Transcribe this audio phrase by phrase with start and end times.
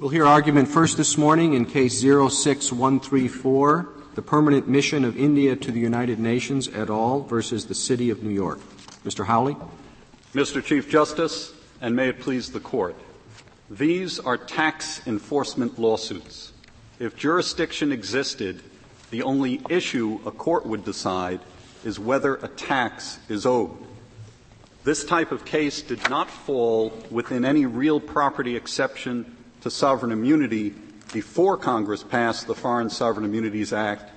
[0.00, 5.70] We'll hear argument first this morning in case 06134, the permanent mission of India to
[5.70, 7.20] the United Nations et al.
[7.24, 8.60] versus the City of New York.
[9.04, 9.26] Mr.
[9.26, 9.58] Hurley.
[10.32, 10.64] Mr.
[10.64, 11.52] Chief Justice,
[11.82, 12.96] and may it please the Court.
[13.68, 16.54] These are tax enforcement lawsuits.
[16.98, 18.62] If jurisdiction existed,
[19.10, 21.40] the only issue a court would decide
[21.84, 23.76] is whether a tax is owed.
[24.82, 30.74] This type of case did not fall within any real property exception to sovereign immunity
[31.12, 34.10] before Congress passed the Foreign Sovereign Immunities Act,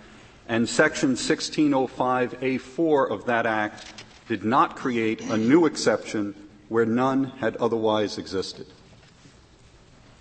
[0.47, 6.35] and Section 1605A4 of that Act did not create a new exception
[6.69, 8.67] where none had otherwise existed.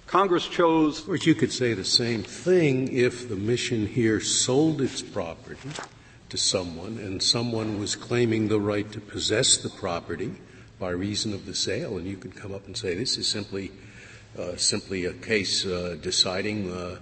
[0.07, 1.01] Congress chose.
[1.01, 5.71] Of course, you could say the same thing if the mission here sold its property
[6.29, 10.35] to someone and someone was claiming the right to possess the property
[10.79, 13.71] by reason of the sale, and you could come up and say this is simply
[14.57, 16.99] simply a case uh, deciding uh,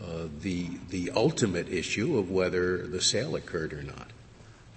[0.00, 4.12] uh, the the ultimate issue of whether the sale occurred or not.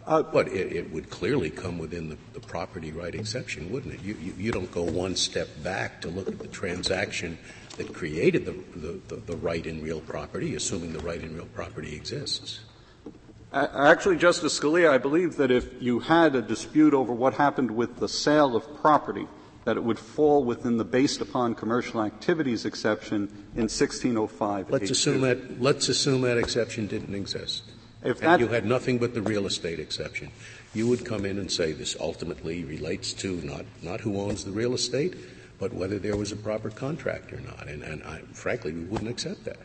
[0.08, 4.02] Uh, but it, it, would clearly come within the, the, property right exception, wouldn't it?
[4.02, 7.38] You, you, you, don't go one step back to look at the transaction
[7.78, 11.96] that created the, the, the right in real property, assuming the right in real property
[11.96, 12.62] exists.
[13.54, 17.98] Actually, Justice Scalia, I believe that if you had a dispute over what happened with
[17.98, 19.28] the sale of property,
[19.66, 24.70] that it would fall within the based upon commercial activities exception in 1605.
[24.70, 27.64] Let's assume that, let's assume that exception didn't exist.
[28.04, 30.32] If that, and you had nothing but the real estate exception.
[30.74, 34.52] You would come in and say this ultimately relates to not, not who owns the
[34.52, 35.16] real estate,
[35.60, 37.68] but whether there was a proper contract or not.
[37.68, 39.60] And, and I, frankly, we wouldn't accept that.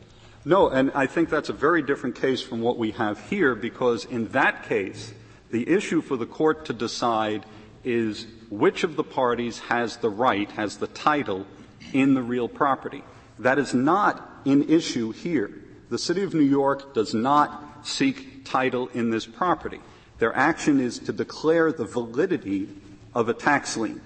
[0.45, 4.05] No, and I think that's a very different case from what we have here because
[4.05, 5.13] in that case,
[5.51, 7.47] the issue for the court to decide
[7.87, 11.47] is which of the parties has the right, has the title
[11.93, 13.03] in the real property.
[13.39, 15.51] That is not an issue here.
[15.89, 19.81] The City of New York does not seek title in this property.
[20.19, 22.69] Their action is to declare the validity
[23.15, 24.01] of a tax lien.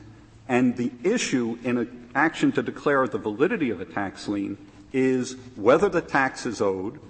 [0.47, 4.59] And the issue in an action to declare the validity of a tax lien
[4.93, 7.01] is whether the tax is owed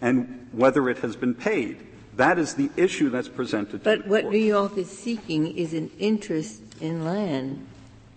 [0.00, 1.86] and whether it has been paid.
[2.20, 3.82] That is the issue that's presented.
[3.82, 7.66] But what New York is seeking is an interest in land,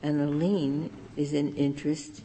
[0.02, 2.22] and a lien is an interest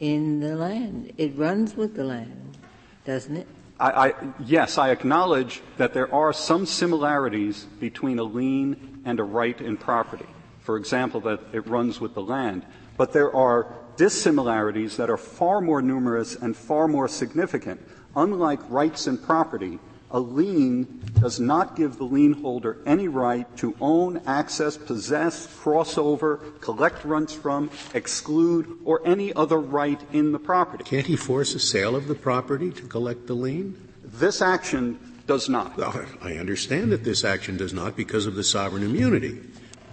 [0.00, 1.12] in the land.
[1.18, 2.56] It runs with the land,
[3.04, 3.46] doesn't it?
[3.78, 9.24] I, I, yes, I acknowledge that there are some similarities between a lien and a
[9.24, 10.24] right in property.
[10.60, 12.64] For example, that it runs with the land.
[12.96, 17.86] But there are dissimilarities that are far more numerous and far more significant.
[18.16, 19.78] Unlike rights in property,
[20.14, 25.98] a lien does not give the lien holder any right to own, access, possess, cross
[25.98, 30.84] over, collect rents from, exclude, or any other right in the property.
[30.84, 33.76] Can't he force a sale of the property to collect the lien?
[34.04, 35.76] This action does not.
[35.76, 39.40] Well, I understand that this action does not because of the sovereign immunity.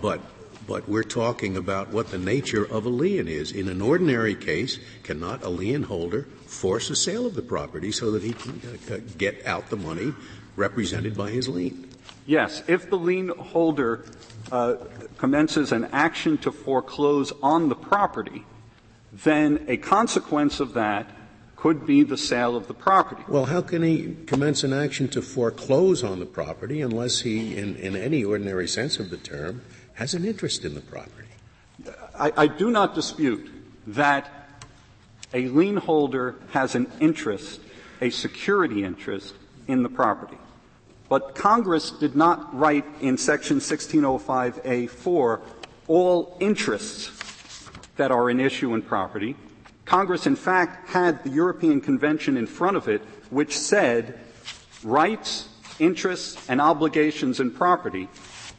[0.02, 0.22] But
[0.68, 3.52] but we're talking about what the nature of a lien is.
[3.52, 8.12] In an ordinary case, cannot a lien holder force a sale of the property so
[8.12, 10.14] that he can uh, get out the money
[10.56, 11.90] represented by his lien?
[12.26, 12.62] Yes.
[12.68, 14.06] If the lien holder
[14.52, 14.76] uh,
[15.18, 18.46] commences an action to foreclose on the property,
[19.14, 21.10] then a consequence of that
[21.56, 23.24] could be the sale of the property.
[23.28, 27.76] Well, how can he commence an action to foreclose on the property unless he, in,
[27.76, 29.62] in any ordinary sense of the term,
[29.94, 31.30] has an interest in the property?
[32.18, 33.50] I, I do not dispute
[33.88, 34.41] that
[35.34, 37.62] a lien holder has an interest,
[38.02, 39.34] a security interest,
[39.68, 40.38] in the property.
[41.10, 45.42] But Congress did not write in Section 1605A4
[45.88, 49.36] all interests that are an issue in property.
[49.86, 54.18] Congress, in fact, had the European Convention in front of it, which said
[54.84, 55.50] rights,
[55.80, 58.08] interests, and obligations in property.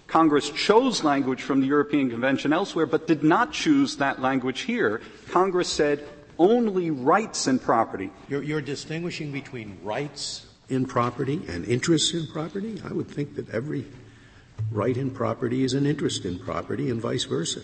[0.07, 5.01] Congress chose language from the European Convention elsewhere, but did not choose that language here.
[5.31, 6.07] Congress said
[6.43, 8.11] only rights in property.
[8.29, 12.83] You're, you're distinguishing between rights in property and interests in property?
[12.85, 13.85] I would think that every
[14.73, 17.61] right in property is an interest in property and vice versa.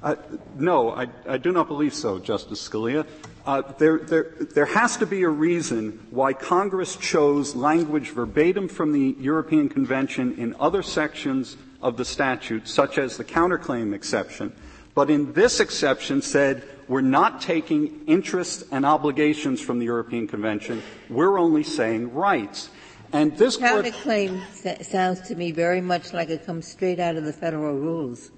[0.00, 0.14] Uh,
[0.56, 3.06] no, I, I, do not believe so, Justice Scalia.
[3.46, 8.92] Uh, there, there, there has to be a reason why Congress chose language verbatim from
[8.92, 14.52] the European Convention in other sections of the statute, such as the counterclaim exception,
[14.94, 20.82] but in this exception said we're not taking interests and obligations from the European Convention.
[21.08, 22.70] We're only saying rights.
[23.12, 24.42] And this counterclaim
[24.84, 28.30] sounds to me very much like it comes straight out of the federal rules,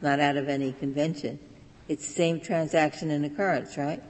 [0.00, 1.38] not out of any convention.
[1.88, 4.00] It's same transaction and occurrence, right?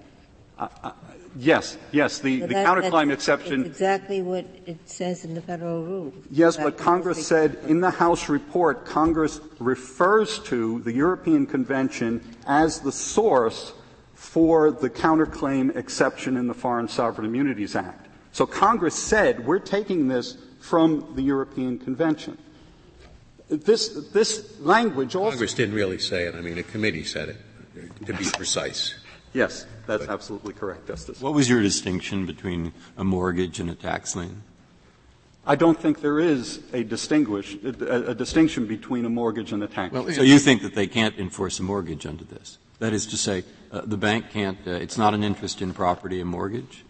[0.59, 0.93] Uh, uh,
[1.37, 2.19] yes, yes.
[2.19, 3.65] The, So the that- counterclaim exception.
[3.65, 6.13] exactly what it says in the federal rules.
[6.31, 12.81] Yes, but Congress said in the House report, Congress refers to the European Convention as
[12.81, 13.73] the source
[14.21, 18.07] for the counterclaim exception in the Foreign Sovereign Immunities Act.
[18.33, 22.37] So Congress said, we're taking this from the European Convention.
[23.49, 25.31] This, this language also.
[25.31, 26.35] Congress didn't really say it.
[26.35, 28.95] I mean, a committee said it, to be precise.
[29.33, 31.19] Yes, that's absolutely correct, Justice.
[31.23, 34.43] What was your distinction between a mortgage and a tax lien?
[35.47, 39.67] I don't think there is a distinguish, a, a distinction between a mortgage and a
[39.67, 39.95] tax.
[39.95, 42.59] Well, so you think that they can't enforce a mortgage under this?
[42.81, 46.21] That is to say, uh, the bank can't, uh, it's not an interest in property,
[46.21, 46.85] a mortgage?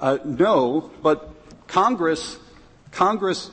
[0.00, 1.30] Uh, no, but
[1.68, 2.38] Congress,
[2.90, 3.50] Congress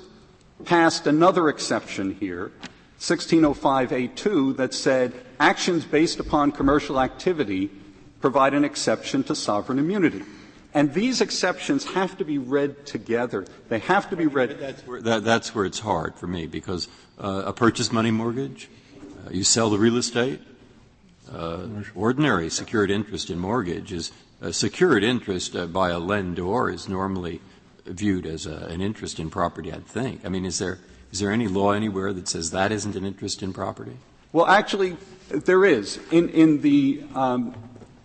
[0.66, 2.52] passed another exception here,
[3.00, 7.70] 1605A2, that said actions based upon commercial activity
[8.20, 10.24] provide an exception to sovereign immunity.
[10.74, 13.46] And these exceptions have to be read together.
[13.70, 14.60] They have to be read.
[14.60, 18.70] That's where, that, that's where it's hard for me because uh, a purchase money mortgage,
[19.26, 20.42] uh, you sell the real estate.
[21.32, 24.12] Uh, ordinary secured interest in mortgage is
[24.42, 27.40] a secured interest uh, by a lendor is normally
[27.86, 29.72] viewed as a, an interest in property.
[29.72, 30.26] I'd think.
[30.26, 30.80] I mean, is there
[31.12, 33.98] is there any law anywhere that says that isn't an interest in property?
[34.32, 34.96] Well, actually,
[35.30, 36.00] there is.
[36.12, 37.56] In, in the, um,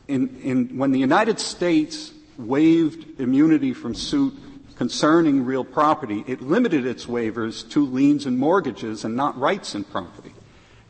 [0.08, 4.34] in, in, when the United States waived immunity from suit
[4.76, 9.84] concerning real property, it limited its waivers to liens and mortgages and not rights in
[9.84, 10.33] property.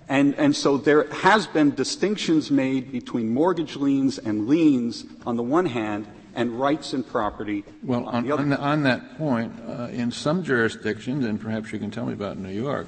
[0.08, 5.42] And, and so there has been distinctions made between mortgage liens and liens on the
[5.42, 8.42] one hand and rights in property Well, on, on, the other.
[8.42, 12.12] on, the, on that point, uh, in some jurisdictions, and perhaps you can tell me
[12.12, 12.86] about New York,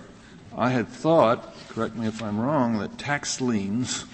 [0.56, 4.04] I had thought, correct me if I'm wrong, that tax liens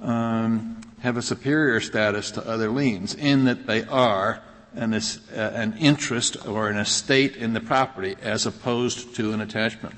[0.00, 4.42] um, have a superior status to other liens in that they are
[4.74, 5.00] an, uh,
[5.34, 9.94] an interest or an estate in the property as opposed to an attachment.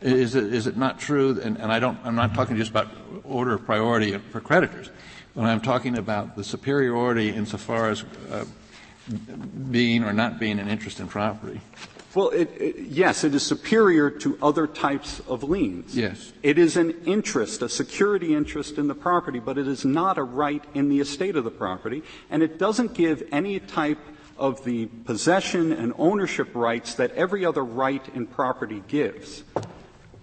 [0.00, 1.40] Is it, is it not true?
[1.42, 2.88] And, and I don't, I'm not talking just about
[3.24, 4.90] order of priority for creditors,
[5.34, 8.44] but I'm talking about the superiority insofar as uh,
[9.70, 11.60] being or not being an interest in property.
[12.14, 15.94] Well, it, it, yes, it is superior to other types of liens.
[15.94, 16.32] Yes.
[16.42, 20.22] It is an interest, a security interest in the property, but it is not a
[20.22, 23.98] right in the estate of the property, and it doesn't give any type
[24.38, 29.44] of the possession and ownership rights that every other right in property gives.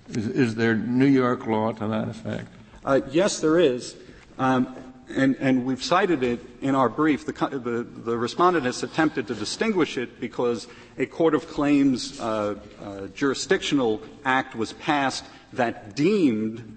[0.09, 2.47] Is, there New York law to that effect?
[2.83, 3.95] Uh, yes, there is.
[4.37, 4.75] Um,
[5.09, 7.25] and, and, we've cited it in our brief.
[7.25, 10.67] The, the, the, respondent has attempted to distinguish it because
[10.97, 16.72] a court of claims uh, uh, jurisdictional act was passed that deemed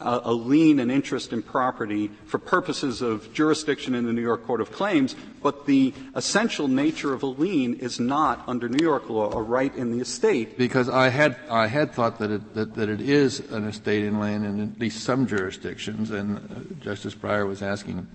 [0.00, 4.60] a, lien and interest in property for purposes of jurisdiction in the New York Court
[4.60, 9.30] of Claims, but the essential nature of a lien is not, under New York law,
[9.32, 10.56] a right in the estate.
[10.56, 14.18] Because I had, I had thought that it, that, that it is an estate in
[14.18, 18.06] land in at least some jurisdictions, and uh, Justice Breyer was asking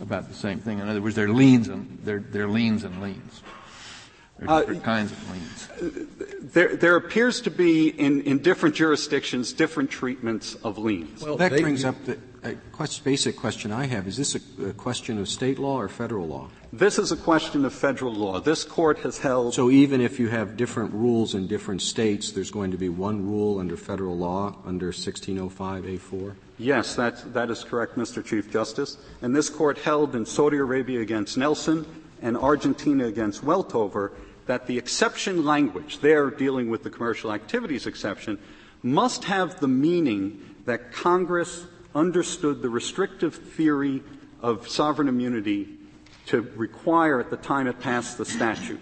[0.00, 0.78] about the same thing.
[0.78, 3.42] In other words, there are liens and, are liens and liens.
[4.40, 5.68] There are different uh, kinds of liens.
[6.52, 11.22] There, there appears to be in, in different jurisdictions different treatments of liens.
[11.22, 12.18] Well, that brings up the
[12.72, 14.06] quest, basic question I have.
[14.06, 16.48] Is this a, a, question of state law or federal law?
[16.72, 18.40] This is a question of federal law.
[18.40, 19.54] This court has held.
[19.54, 23.26] So even if you have different rules in different states, there's going to be one
[23.26, 26.34] rule under federal law under 1605A4?
[26.58, 28.24] Yes, that's, that is correct, Mr.
[28.24, 28.96] Chief Justice.
[29.20, 31.84] And this court held in Saudi Arabia against Nelson
[32.22, 34.12] and Argentina against Weltover
[34.50, 38.36] that the exception language, there dealing with the commercial activities exception,
[38.82, 44.02] must have the meaning that Congress understood the restrictive theory
[44.42, 45.68] of sovereign immunity
[46.26, 48.80] to require at the time it passed the statute.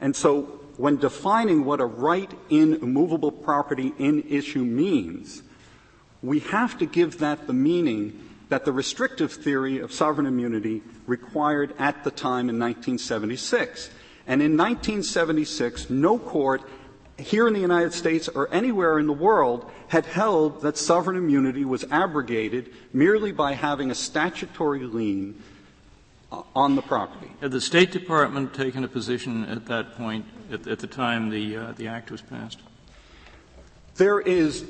[0.00, 0.44] And so
[0.78, 5.42] when defining what a right in immovable property in issue means,
[6.22, 11.74] we have to give that the meaning that the restrictive theory of sovereign immunity required
[11.78, 13.90] at the time in 1976.
[14.30, 16.62] And in 1976, no court
[17.18, 21.64] here in the United States or anywhere in the world had held that sovereign immunity
[21.64, 25.42] was abrogated merely by having a statutory lien
[26.54, 27.28] on the property.
[27.40, 31.56] Had the State Department taken a position at that point, at, at the time the,
[31.56, 32.60] uh, the act was passed?
[33.96, 34.64] There is,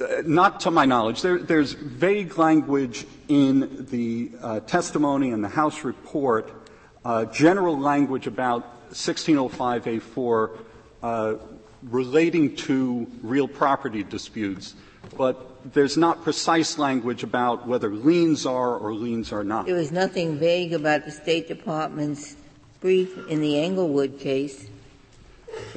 [0.00, 5.48] uh, not to my knowledge, there, there's vague language in the uh, testimony and the
[5.48, 6.52] House report,
[7.04, 10.58] uh, general language about 1605A4
[11.02, 11.34] uh,
[11.84, 14.74] relating to real property disputes.
[15.16, 19.66] But there's not precise language about whether liens are or liens are not.
[19.66, 22.36] There was nothing vague about the State Department's
[22.80, 24.68] brief in the Englewood case.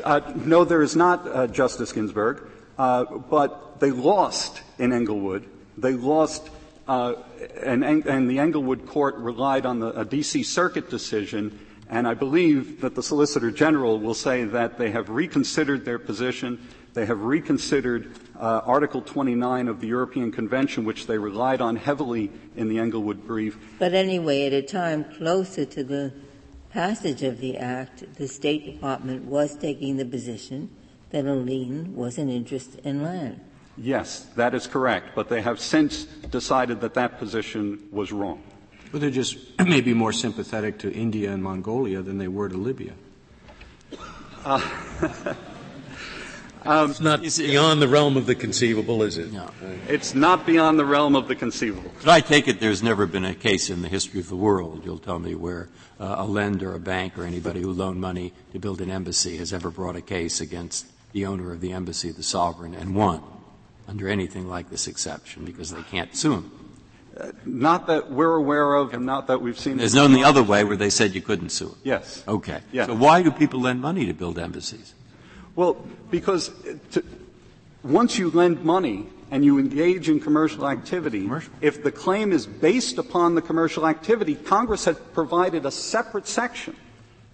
[0.04, 2.44] Uh, no, there is not, uh, Justice Ginsburg.
[2.78, 5.48] Uh, but they lost in Englewood.
[5.78, 6.50] They lost,
[6.88, 7.14] uh,
[7.62, 10.44] and, and, the Englewood court relied on the D.C.
[10.44, 11.60] Circuit decision.
[11.90, 16.68] And I believe that the Solicitor General will say that they have reconsidered their position.
[16.94, 22.32] They have reconsidered uh, Article 29 of the European Convention, which they relied on heavily
[22.56, 23.58] in the Englewood brief.
[23.80, 26.14] But anyway, at a time closer to the
[26.72, 30.70] passage of the Act, the State Department was taking the position
[31.12, 33.40] that a lien was an interest in land.
[33.78, 38.42] Yes, that is correct, but they have since decided that that position was wrong.
[38.94, 42.94] But they're just maybe more sympathetic to India and Mongolia than they were to Libya.
[44.46, 44.62] Uh,
[46.64, 49.34] um, it's not beyond the realm of the conceivable, is it?
[49.34, 49.50] No.
[49.88, 51.92] It's not beyond the realm of the conceivable.
[52.04, 54.86] But I take it there's never been a case in the history of the world,
[54.86, 55.70] you'll tell me, where
[56.00, 59.52] uh, a lender, a bank, or anybody who loaned money to build an embassy has
[59.54, 63.24] ever brought a case against the owner of the embassy, the sovereign, and won
[63.88, 66.63] under anything like this exception because they can't sue him.
[67.46, 69.78] Not that we're aware of, and not that we've seen.
[69.78, 71.76] There's no the other way where they said you couldn't sue him.
[71.84, 72.24] Yes.
[72.28, 72.62] Okay.
[72.72, 72.88] Yes.
[72.88, 74.96] So why do people lend money to build embassies?
[75.56, 76.52] Well, because
[76.92, 77.04] to,
[77.84, 81.54] once you lend money and you engage in commercial activity, commercial.
[81.62, 86.76] if the claim is based upon the commercial activity, Congress has provided a separate section,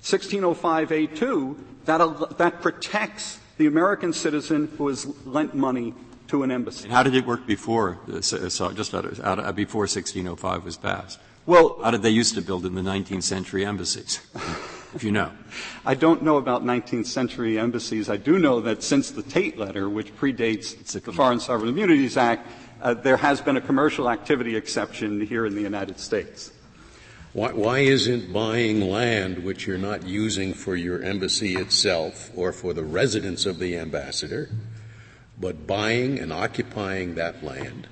[0.02, 5.94] 1605A2, that, that protects the American citizen who has lent money
[6.30, 6.86] to an embassy.
[6.86, 8.62] And how did it work before, uh just
[8.94, 11.20] out of, out of, before 1605 was passed?
[11.46, 14.20] Well, how did they used to build in the 19th century embassies?
[14.94, 15.32] if you know.
[15.86, 18.10] I don't know about 19th century embassies.
[18.10, 22.48] I do know that since the Tate letter, which predates the Foreign Sovereign Immunities Act,
[22.82, 26.52] uh, there has been a commercial activity exception here in the United States.
[27.34, 32.74] Why, why, isn't buying land which you're not using for your embassy itself or for
[32.74, 34.50] the residence of the ambassador,
[35.40, 37.88] but buying and occupying that land,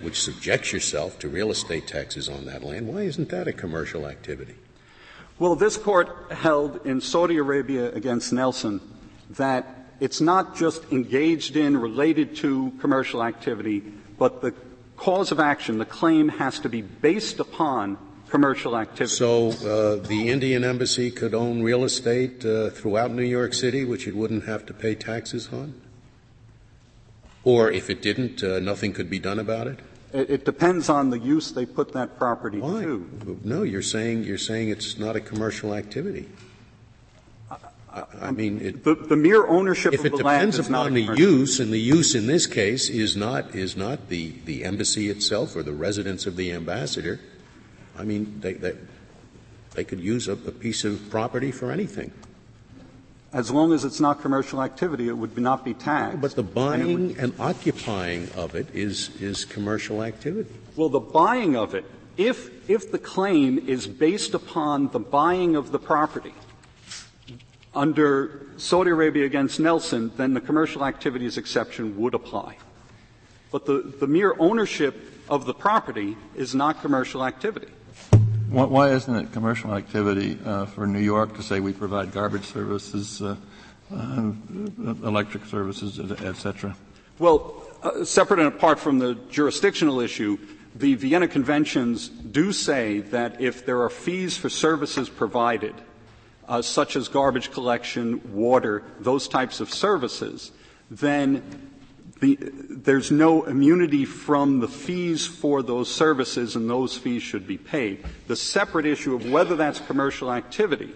[0.00, 4.06] which subjects yourself to real estate taxes on that land, why isn't that a commercial
[4.06, 4.54] activity?
[5.38, 8.80] Well, this court held in Saudi Arabia against Nelson
[9.30, 13.82] that it's not just engaged in, related to commercial activity,
[14.18, 14.52] but the
[14.96, 17.96] cause of action, the claim has to be based upon
[18.28, 19.14] commercial activity.
[19.14, 24.06] So uh, the Indian embassy could own real estate uh, throughout New York City, which
[24.06, 25.74] it wouldn't have to pay taxes on?
[27.44, 29.80] Or if it didn't, uh, nothing could be done about it?
[30.12, 30.30] it?
[30.30, 32.82] It depends on the use they put that property Why?
[32.82, 33.40] to.
[33.42, 36.28] No, you're saying you're saying it's not a commercial activity.
[37.92, 40.92] I, I mean, it, the, the, mere ownership if of the land is not If
[40.92, 44.08] it depends upon the use, and the use in this case is not is not
[44.08, 47.20] the the embassy itself or the residence of the ambassador,
[47.98, 48.74] I mean, they, they,
[49.74, 52.12] they could use a, a, piece of property for anything.
[53.32, 56.20] As long as it's not commercial activity, it would not be taxed.
[56.20, 60.50] But the buying and, and occupying of it is, is commercial activity.
[60.76, 61.86] Well, the buying of it,
[62.18, 66.34] if, if the claim is based upon the buying of the property,
[67.74, 72.58] under Saudi Arabia against Nelson, then the commercial activities exception would apply.
[73.50, 74.94] But the, the mere ownership
[75.30, 77.68] of the property is not commercial activity.
[78.52, 83.22] Why isn't it commercial activity uh, for New York to say we provide garbage services,
[83.22, 83.34] uh,
[83.90, 84.32] uh,
[85.02, 86.76] electric services, etc.?
[87.18, 90.38] Well, uh, separate and apart from the jurisdictional issue,
[90.74, 95.74] the Vienna Conventions do say that if there are fees for services provided,
[96.46, 100.52] uh, such as garbage collection, water, those types of services,
[100.90, 101.71] then
[102.22, 102.38] the,
[102.70, 108.04] there's no immunity from the fees for those services, and those fees should be paid.
[108.28, 110.94] The separate issue of whether that's commercial activity,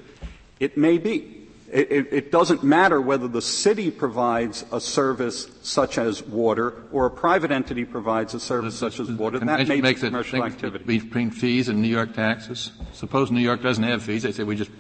[0.61, 1.49] it may be.
[1.73, 7.07] It, it, it, doesn't matter whether the city provides a service such as water or
[7.07, 9.41] a private entity provides a service such as water.
[9.41, 10.85] That may be commercial activity.
[10.85, 12.71] Between fees and New York taxes.
[12.93, 14.23] Suppose New York doesn't have fees.
[14.23, 14.71] They say we just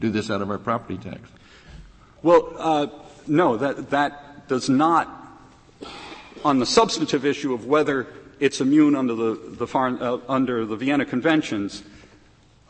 [0.00, 1.20] do this out of our property tax.
[2.22, 2.86] Well, uh,
[3.26, 5.15] no, that, that does not
[6.46, 8.06] on the substantive issue of whether
[8.38, 11.82] it's immune under the, the foreign, uh, under the Vienna Conventions,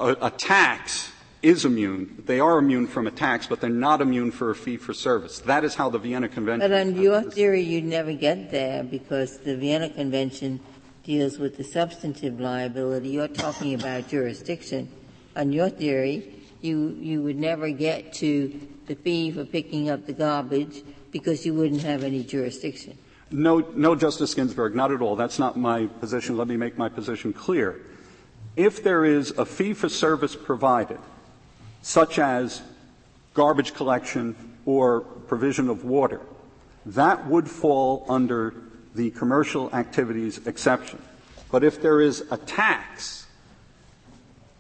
[0.00, 2.22] a, a, tax is immune.
[2.24, 5.40] They are immune from a tax, but they're not immune for a fee for service.
[5.40, 6.70] That is how the Vienna Convention.
[6.70, 10.58] But on your theory, you'd never get there because the Vienna Convention
[11.04, 13.10] deals with the substantive liability.
[13.10, 14.88] You're talking about jurisdiction.
[15.36, 20.14] On your theory, you you would never get to the fee for picking up the
[20.14, 22.96] garbage because you wouldn't have any jurisdiction.
[23.30, 25.16] No, no, Justice Ginsburg, not at all.
[25.16, 26.36] That's not my position.
[26.36, 27.80] Let me make my position clear.
[28.54, 30.98] If there is a fee for service provided,
[31.82, 32.62] such as
[33.34, 36.20] garbage collection or provision of water,
[36.86, 38.54] that would fall under
[38.94, 41.02] the commercial activities exception.
[41.50, 43.26] But if there is a tax,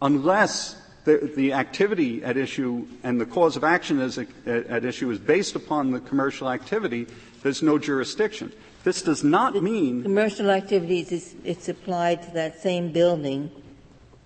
[0.02, 5.18] unless the, the activity at issue and the cause of action a, at issue is
[5.18, 7.06] based upon the commercial activity,
[7.46, 8.52] there's no jurisdiction.
[8.82, 11.12] This does not the mean commercial activities.
[11.12, 13.52] Is, it's applied to that same building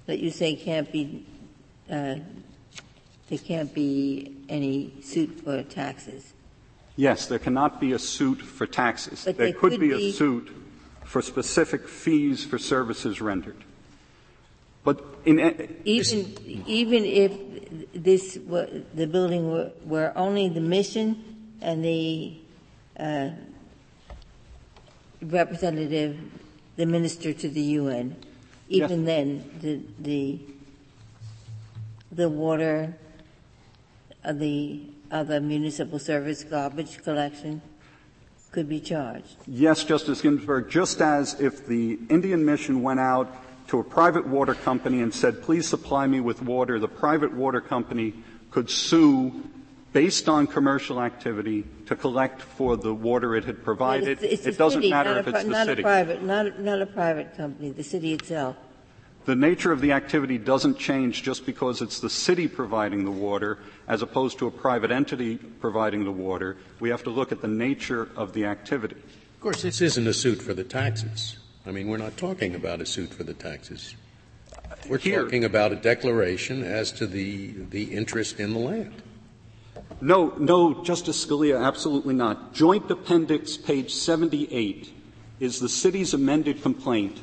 [0.06, 1.26] that you say can't be.
[1.90, 2.16] Uh,
[3.28, 6.32] there can't be any suit for taxes.
[6.96, 9.22] Yes, there cannot be a suit for taxes.
[9.24, 10.50] But there could, could be, be a suit
[11.04, 13.62] for specific fees for services rendered.
[14.82, 15.38] But in
[15.84, 17.32] even even if
[17.92, 21.22] this were, the building were, were, only the mission
[21.60, 22.39] and the
[25.22, 26.18] representative,
[26.76, 28.16] the minister to the UN,
[28.68, 29.06] even yes.
[29.06, 30.38] then the the
[32.12, 32.94] the water,
[34.24, 37.62] uh, the other municipal service garbage collection
[38.52, 39.36] could be charged.
[39.46, 43.32] Yes, Justice Ginsburg, just as if the Indian mission went out
[43.68, 47.60] to a private water company and said, please supply me with water, the private water
[47.60, 48.12] company
[48.50, 49.44] could sue
[49.92, 54.22] based on commercial activity to collect for the water it had provided.
[54.22, 55.82] It's, it's it doesn't city, matter if it's the not city.
[55.82, 58.56] A private, not, not a private company, the city itself.
[59.26, 63.58] The nature of the activity doesn't change just because it's the city providing the water
[63.86, 66.56] as opposed to a private entity providing the water.
[66.78, 68.96] We have to look at the nature of the activity.
[68.96, 71.38] Of course, this isn't a suit for the taxes.
[71.66, 73.94] I mean, we're not talking about a suit for the taxes.
[74.88, 75.22] We're Here.
[75.22, 79.02] talking about a declaration as to the, the interest in the land.
[80.00, 82.54] No, no, Justice Scalia, absolutely not.
[82.54, 84.92] Joint Appendix, page 78,
[85.40, 87.18] is the city's amended complaint.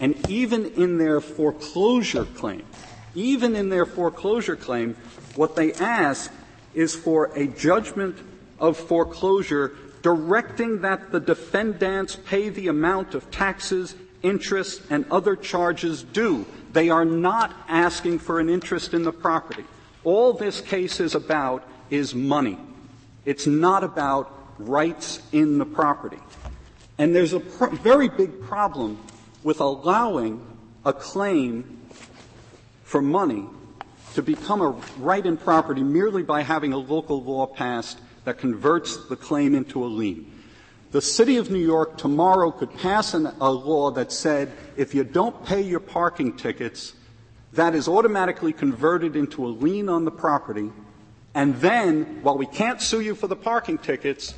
[0.00, 2.64] And even in their foreclosure claim,
[3.14, 4.96] even in their foreclosure claim,
[5.34, 6.30] what they ask
[6.74, 8.16] is for a judgment
[8.58, 16.02] of foreclosure directing that the defendants pay the amount of taxes, interest, and other charges
[16.02, 16.46] due.
[16.72, 19.64] They are not asking for an interest in the property.
[20.04, 22.58] All this case is about is money.
[23.24, 26.18] It's not about rights in the property.
[26.98, 28.98] And there's a very big problem
[29.42, 30.44] with allowing
[30.84, 31.80] a claim
[32.84, 33.46] for money
[34.14, 39.08] to become a right in property merely by having a local law passed that converts
[39.08, 40.30] the claim into a lien.
[40.90, 45.04] The city of New York tomorrow could pass an, a law that said if you
[45.04, 46.94] don't pay your parking tickets,
[47.52, 50.72] that is automatically converted into a lien on the property.
[51.34, 54.34] And then, while we can't sue you for the parking tickets,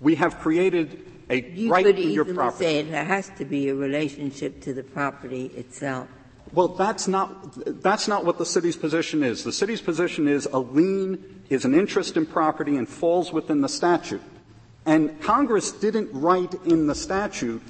[0.00, 2.64] we have created a you right could in your easily property.
[2.64, 6.08] say there has to be a relationship to the property itself.
[6.52, 9.42] Well, that's not, that's not what the city's position is.
[9.42, 13.68] The city's position is a lien is an interest in property and falls within the
[13.68, 14.22] statute.
[14.84, 17.62] And Congress didn't write in the statute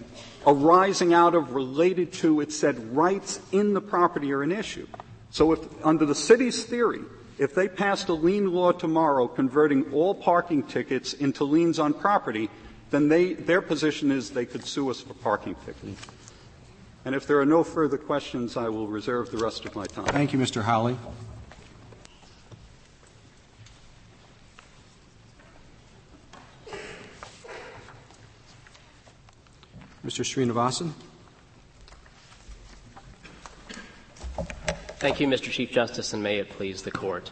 [0.46, 4.86] arising out of related to, it said rights in the property are an issue.
[5.30, 7.00] So if, under the city's theory,
[7.38, 12.48] if they passed a lien law tomorrow converting all parking tickets into liens on property,
[12.90, 16.06] then they, their position is they could sue us for parking tickets.
[17.04, 20.06] And if there are no further questions, I will reserve the rest of my time.
[20.06, 20.62] Thank you, Mr.
[20.62, 20.96] Hurley.
[30.04, 30.24] Mr.
[30.24, 30.92] Srinivasan.
[34.98, 35.50] Thank you, Mr.
[35.50, 37.30] Chief Justice, and may it please the Court.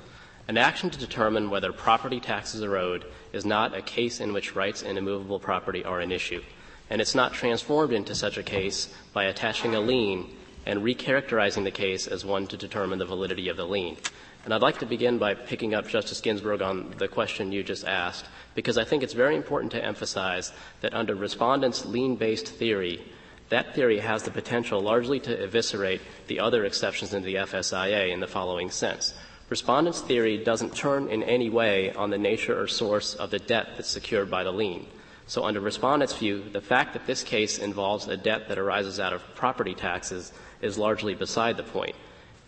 [0.48, 4.54] An action to determine whether property taxes are owed is not a case in which
[4.54, 6.42] rights in immovable property are an issue,
[6.90, 10.28] and it's not transformed into such a case by attaching a lien
[10.66, 13.96] and recharacterizing the case as one to determine the validity of the lien.
[14.44, 17.86] And I'd like to begin by picking up Justice Ginsburg on the question you just
[17.86, 23.02] asked, because I think it's very important to emphasize that under respondents' lien-based theory,
[23.48, 28.20] that theory has the potential largely to eviscerate the other exceptions in the FSIA in
[28.20, 29.14] the following sense.
[29.50, 33.68] Respondent's theory doesn't turn in any way on the nature or source of the debt
[33.76, 34.86] that's secured by the lien.
[35.26, 39.12] So under respondent's view, the fact that this case involves a debt that arises out
[39.12, 41.94] of property taxes is largely beside the point.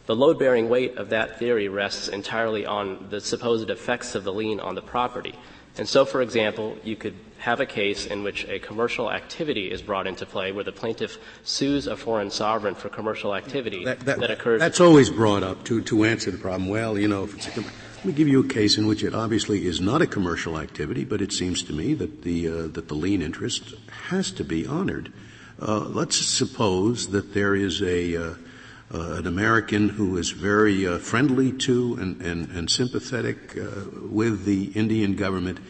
[0.07, 4.33] The load bearing weight of that theory rests entirely on the supposed effects of the
[4.33, 5.35] lien on the property.
[5.79, 7.15] And so, for example, you could
[7.47, 11.17] have a case in which a commercial activity is brought into play where the plaintiff
[11.45, 14.59] sues a foreign sovereign for commercial activity that, that, that occurs.
[14.59, 16.69] That's always brought up to, to answer the problem.
[16.69, 19.15] Well, you know, if it's a, Let me give you a case in which it
[19.15, 22.89] obviously is not a commercial activity, but it seems to me that the, uh, that
[22.89, 23.75] the lien interest
[24.09, 25.13] has to be honored.
[25.63, 28.35] Uh, let's suppose that there is a, uh,
[28.93, 34.47] uh, an American who is very uh, friendly to and, and, and sympathetic uh, with
[34.47, 35.61] the Indian government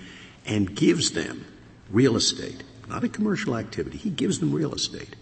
[0.46, 1.44] and gives them
[1.90, 3.98] real estate, not a commercial activity.
[3.98, 5.16] He gives them real estate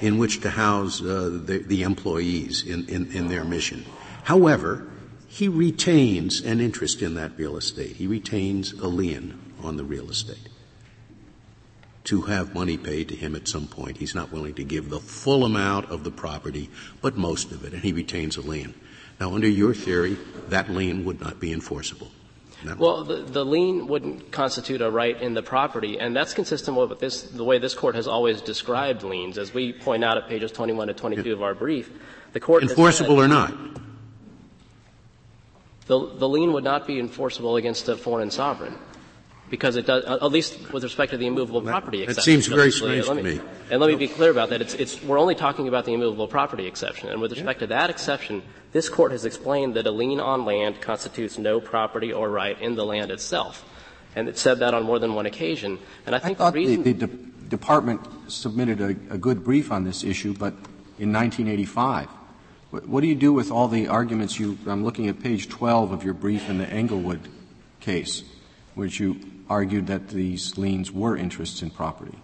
[0.00, 3.84] in which to house uh, the, the, employees in, in, in their mission.
[4.24, 4.86] However,
[5.28, 7.96] he retains an interest in that real estate.
[7.96, 10.48] He retains a lien on the real estate
[12.04, 13.98] to have money paid to him at some point.
[13.98, 16.70] He's not willing to give the full amount of the property,
[17.02, 18.74] but most of it, and he retains a lien.
[19.20, 20.16] Now, under your theory,
[20.48, 22.10] that lien would not be enforceable.
[22.78, 26.98] Well, the, the, lien wouldn't constitute a right in the property, and that's consistent with
[26.98, 29.38] this, the way this court has always described liens.
[29.38, 31.90] As we point out at pages 21 to 22 of our brief,
[32.32, 33.54] the court enforceable said, or not.
[35.86, 38.76] The, the lien would not be enforceable against a foreign sovereign
[39.50, 42.36] because it does, at least with respect to the immovable property that, exception.
[42.36, 43.22] That seems very strange to me.
[43.22, 43.40] me.
[43.70, 44.62] And let me be clear about that.
[44.62, 47.08] It's, it's, we're only talking about the immovable property exception.
[47.08, 47.66] And with respect yeah.
[47.66, 52.12] to that exception, this court has explained that a lien on land constitutes no property
[52.12, 53.64] or right in the land itself.
[54.14, 55.78] And it said that on more than one occasion.
[56.06, 57.16] And I think I the reason the, the de-
[57.48, 60.52] department submitted a, a, good brief on this issue, but
[60.98, 62.08] in 1985.
[62.70, 64.58] What, what do you do with all the arguments you?
[64.66, 67.20] I'm looking at page 12 of your brief in the Englewood
[67.80, 68.24] case,
[68.74, 72.16] which you argued that these liens were interests in property.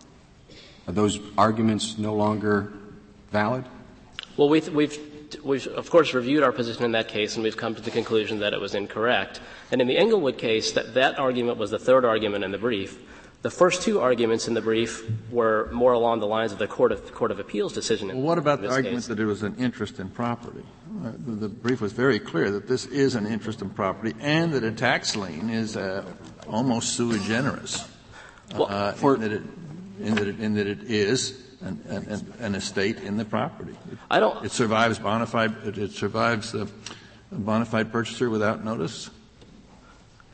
[0.86, 2.72] Are those arguments no longer
[3.32, 3.64] valid?
[4.36, 4.98] Well, we've, we've,
[5.42, 8.38] we've, of course reviewed our position in that case and we've come to the conclusion
[8.38, 9.40] that it was incorrect.
[9.72, 13.02] And in the Englewood case, that, that argument was the third argument in the brief.
[13.42, 16.90] The first two arguments in the brief were more along the lines of the Court
[16.90, 18.08] of, Court of Appeals decision.
[18.08, 19.06] Well, what about the argument case.
[19.08, 20.64] that it was an interest in property?
[21.04, 24.52] Uh, the, the, brief was very clear that this is an interest in property and
[24.52, 26.04] that a tax lien is uh,
[26.48, 27.86] almost sui generis.
[28.52, 29.42] Well, uh, for, in, that it,
[30.00, 33.72] in, that it, in that it is an, an, an, estate in the property.
[33.90, 34.44] It, I don't.
[34.44, 35.54] It survives bona fide.
[35.64, 36.68] It, it survives the
[37.32, 39.10] bona fide purchaser without notice.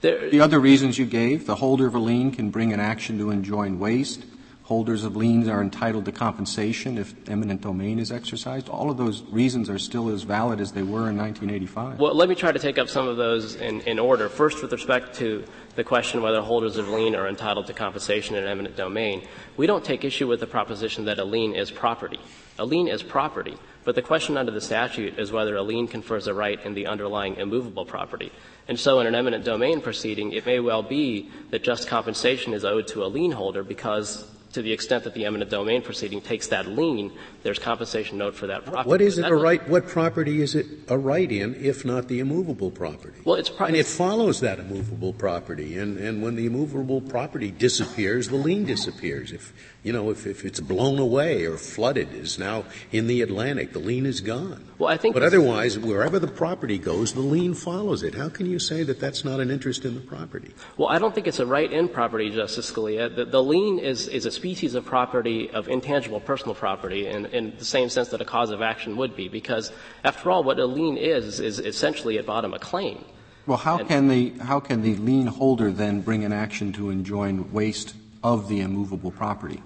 [0.02, 3.18] There, the other reasons you gave, the holder of a lien can bring an action
[3.18, 4.24] to enjoin waste.
[4.72, 8.70] Holders of liens are entitled to compensation if eminent domain is exercised.
[8.70, 11.98] All of those reasons are still as valid as they were in 1985.
[11.98, 14.30] Well, let me try to take up some of those in, in order.
[14.30, 18.46] First, with respect to the question whether holders of lien are entitled to compensation in
[18.46, 22.18] eminent domain, we don't take issue with the proposition that a lien is property.
[22.58, 23.58] A lien is property.
[23.84, 26.86] But the question under the statute is whether a lien confers a right in the
[26.86, 28.32] underlying immovable property.
[28.68, 32.64] And so in an eminent domain proceeding, it may well be that just compensation is
[32.64, 36.48] owed to a lien holder because to the extent that the eminent domain proceeding takes
[36.48, 37.12] that lien,
[37.42, 38.88] there's compensation owed for that property.
[38.88, 39.66] What is it a right?
[39.68, 43.20] What property is it a right in, if not the immovable property?
[43.24, 45.78] Well, it's pro- and it follows that immovable property.
[45.78, 49.32] And and when the immovable property disappears, the lien disappears.
[49.32, 53.72] If you know, if, if it's blown away or flooded, is now in the Atlantic,
[53.72, 54.64] the lien is gone.
[54.78, 55.14] Well, I think.
[55.14, 58.14] But otherwise, wherever the property goes, the lien follows it.
[58.14, 60.54] How can you say that that's not an interest in the property?
[60.76, 63.14] Well, I don't think it's a right in property, Justice Scalia.
[63.14, 67.56] The, the lien is is a species of property of intangible personal property, in, in
[67.58, 69.72] the same sense that a cause of action would be, because
[70.04, 73.04] after all, what a lien is is essentially at bottom a claim.
[73.46, 76.90] Well, how and, can the how can the lien holder then bring an action to
[76.90, 79.60] enjoin waste of the immovable property?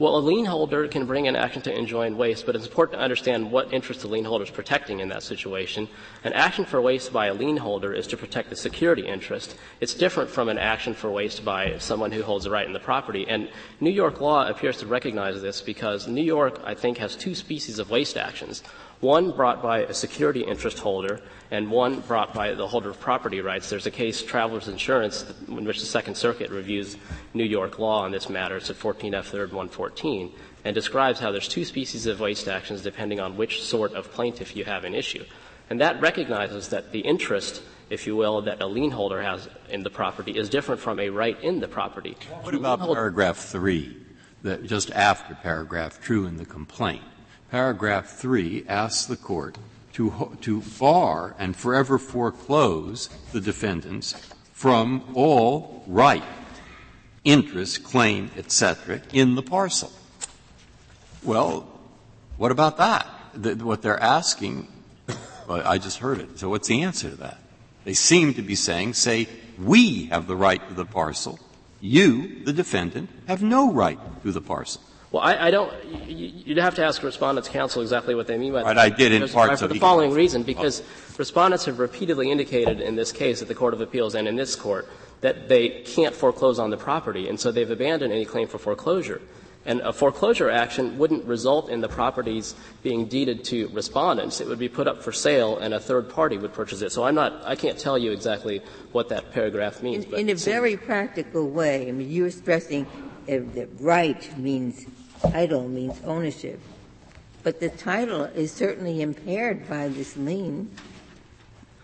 [0.00, 3.04] Well, a lien holder can bring an action to enjoin waste, but it's important to
[3.04, 5.90] understand what interest the lien holder is protecting in that situation.
[6.24, 9.58] An action for waste by a lien holder is to protect the security interest.
[9.78, 12.80] It's different from an action for waste by someone who holds a right in the
[12.80, 13.26] property.
[13.28, 17.34] And New York law appears to recognize this because New York, I think, has two
[17.34, 18.62] species of waste actions
[19.00, 23.40] one brought by a security interest holder and one brought by the holder of property
[23.40, 23.70] rights.
[23.70, 26.96] There's a case, Travelers Insurance, in which the Second Circuit reviews
[27.34, 28.56] New York law on this matter.
[28.56, 30.32] It's at 14 F 3rd 114
[30.64, 34.54] and describes how there's two species of waste actions depending on which sort of plaintiff
[34.54, 35.24] you have an issue.
[35.70, 39.82] And that recognizes that the interest, if you will, that a lien holder has in
[39.82, 42.16] the property is different from a right in the property.
[42.42, 43.96] What about paragraph three,
[44.42, 47.02] that just after paragraph two in the complaint?
[47.50, 49.58] Paragraph 3 asks the court
[49.92, 54.14] to, to bar and forever foreclose the defendants
[54.52, 56.22] from all right,
[57.24, 59.92] interest, claim, etc., in the parcel.
[61.22, 61.66] Well,
[62.36, 63.06] what about that?
[63.34, 64.68] The, what they're asking,
[65.48, 66.38] well, I just heard it.
[66.38, 67.38] So what's the answer to that?
[67.84, 71.38] They seem to be saying, say, we have the right to the parcel.
[71.80, 74.82] You, the defendant, have no right to the parcel.
[75.12, 75.72] Well, I, I don't.
[76.06, 78.78] You'd have to ask Respondents' Counsel exactly what they mean by right, that.
[78.78, 80.82] I did in parts for of the following reason, because
[81.18, 84.56] Respondents have repeatedly indicated in this case at the Court of Appeals and in this
[84.56, 84.88] Court
[85.20, 89.20] that they can't foreclose on the property, and so they've abandoned any claim for foreclosure.
[89.66, 94.40] And a foreclosure action wouldn't result in the properties being deeded to respondents.
[94.40, 96.92] It would be put up for sale and a third party would purchase it.
[96.92, 100.06] So I'm not, I can't tell you exactly what that paragraph means.
[100.06, 104.86] In, in a very practical way, I mean, you're stressing uh, that right means
[105.22, 106.60] title, means ownership.
[107.42, 110.70] But the title is certainly impaired by this lien.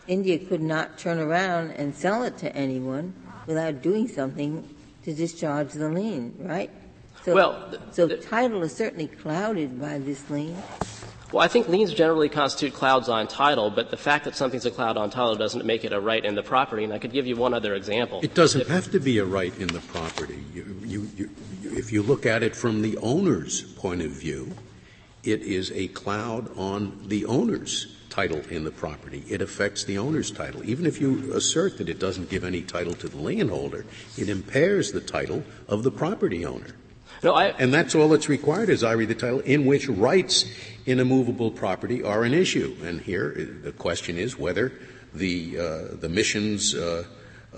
[0.06, 3.14] India could not turn around and sell it to anyone
[3.46, 4.68] without doing something
[5.04, 6.70] to discharge the lien, right?
[7.24, 10.56] So, well, so the title is certainly clouded by this lien.
[11.32, 14.70] Well, I think liens generally constitute clouds on title, but the fact that something's a
[14.70, 16.84] cloud on title doesn't make it a right in the property.
[16.84, 18.20] And I could give you one other example.
[18.22, 20.38] It doesn't if, have to be a right in the property.
[20.54, 21.30] You, you, you,
[21.64, 24.52] if you look at it from the owner's point of view,
[25.24, 29.24] it is a cloud on the owner's title in the property.
[29.28, 30.64] It affects the owner's title.
[30.64, 33.84] Even if you assert that it doesn't give any title to the lien holder,
[34.16, 36.76] it impairs the title of the property owner.
[37.26, 40.44] No, I, and that's all that's required, as I read the title, in which rights
[40.86, 42.76] in a movable property are an issue.
[42.84, 43.34] And here,
[43.64, 44.72] the question is whether
[45.12, 47.02] the, uh, the mission's uh,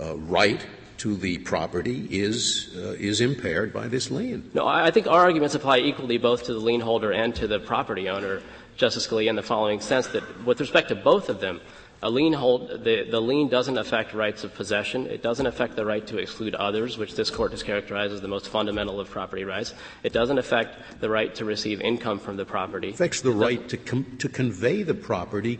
[0.01, 0.65] uh, right
[0.97, 4.49] to the property is, uh, is impaired by this lien.
[4.55, 7.59] No, I think our arguments apply equally both to the lien holder and to the
[7.59, 8.41] property owner,
[8.75, 11.61] Justice Scalia, in the following sense that with respect to both of them,
[12.01, 15.07] a lien hold, the, the lien doesn't affect rights of possession.
[15.07, 18.27] It doesn't affect the right to exclude others, which this court has characterized as the
[18.27, 19.73] most fundamental of property rights.
[20.03, 22.89] It doesn't affect the right to receive income from the property.
[22.89, 25.59] It affects the right to, com- to convey the property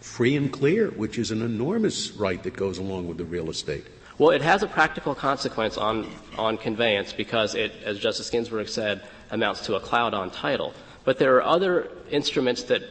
[0.00, 3.86] free and clear, which is an enormous right that goes along with the real estate.
[4.16, 9.02] Well, it has a practical consequence on, on conveyance because it, as Justice Ginsburg said,
[9.30, 10.72] amounts to a cloud on title.
[11.04, 12.82] But there are other instruments that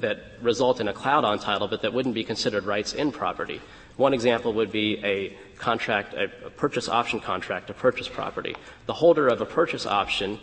[0.00, 3.60] that result in a cloud on title, but that wouldn't be considered rights in property.
[3.96, 8.56] One example would be a contract, a, purchase option contract to purchase property.
[8.86, 10.38] The holder of a purchase option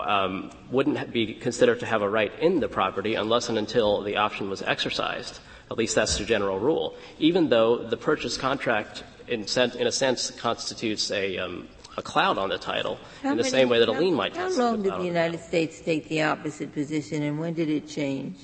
[0.00, 4.16] um, wouldn't be considered to have a right in the property unless and until the
[4.16, 5.40] option was exercised.
[5.70, 6.94] At least that's the general rule.
[7.18, 12.38] Even though the purchase contract, in, sen- in a sense, constitutes a, um, a cloud
[12.38, 14.36] on the title, how in the many, same way that a how, lien might.
[14.36, 18.36] How long did the United States take the opposite position, and when did it change?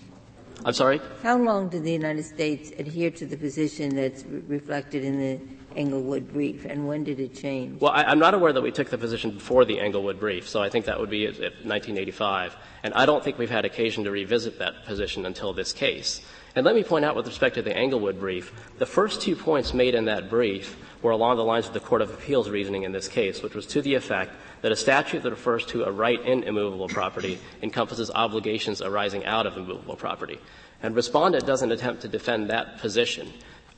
[0.64, 1.00] I'm sorry?
[1.22, 5.40] How long did the United States adhere to the position that's re- reflected in the
[5.76, 7.80] Englewood brief, and when did it change?
[7.80, 10.62] Well, I, am not aware that we took the position before the Englewood brief, so
[10.62, 12.56] I think that would be at, at 1985.
[12.82, 16.20] And I don't think we've had occasion to revisit that position until this case.
[16.54, 19.72] And let me point out with respect to the Englewood brief, the first two points
[19.72, 22.92] made in that brief were along the lines of the Court of Appeals reasoning in
[22.92, 26.20] this case, which was to the effect that a statute that refers to a right
[26.20, 30.38] in immovable property encompasses obligations arising out of immovable property.
[30.82, 33.32] And respondent doesn't attempt to defend that position.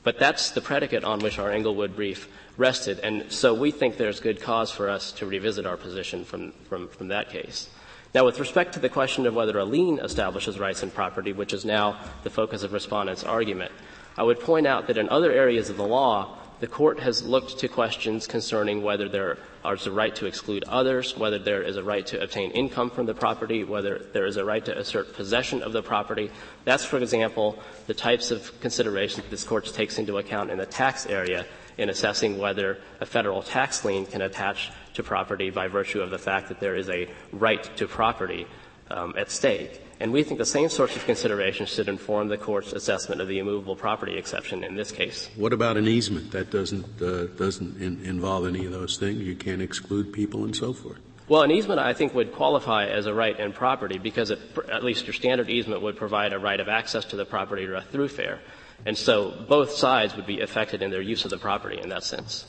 [0.05, 4.19] But that's the predicate on which our Englewood brief rested, and so we think there's
[4.19, 7.69] good cause for us to revisit our position from, from, from that case.
[8.13, 11.53] Now, with respect to the question of whether a lien establishes rights in property, which
[11.53, 13.71] is now the focus of respondent's argument,
[14.15, 17.59] I would point out that in other areas of the law, the court has looked
[17.59, 19.37] to questions concerning whether there
[19.71, 23.05] is a right to exclude others, whether there is a right to obtain income from
[23.05, 26.31] the property, whether there is a right to assert possession of the property.
[26.63, 30.65] That's, for example, the types of considerations that this court takes into account in the
[30.65, 31.45] tax area
[31.77, 36.17] in assessing whether a federal tax lien can attach to property by virtue of the
[36.17, 38.47] fact that there is a right to property
[38.89, 39.84] um, at stake.
[39.99, 43.39] And we think the same sorts of considerations should inform the court's assessment of the
[43.39, 45.29] immovable property exception in this case.
[45.35, 46.31] What about an easement?
[46.31, 49.21] That doesn't uh, doesn't in, involve any of those things.
[49.21, 50.99] You can't exclude people and so forth.
[51.27, 54.39] Well, an easement, I think, would qualify as a right in property because it,
[54.71, 57.75] at least your standard easement would provide a right of access to the property or
[57.75, 58.39] a throughfare.
[58.85, 62.03] And so both sides would be affected in their use of the property in that
[62.03, 62.45] sense.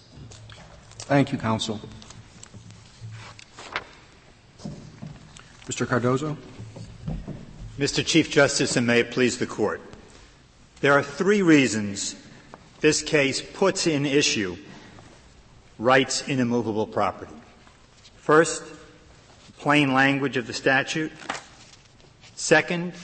[0.99, 1.81] Thank you, counsel.
[5.67, 5.87] Mr.
[5.87, 6.37] Cardozo?
[7.79, 8.05] Mr.
[8.05, 9.83] Chief Justice, and may it please the Court.
[10.81, 12.17] There are three reasons
[12.81, 14.57] this case puts in issue
[15.79, 17.35] rights in immovable property.
[18.17, 18.63] First,
[19.59, 21.13] plain language of the statute.
[22.35, 22.95] Second,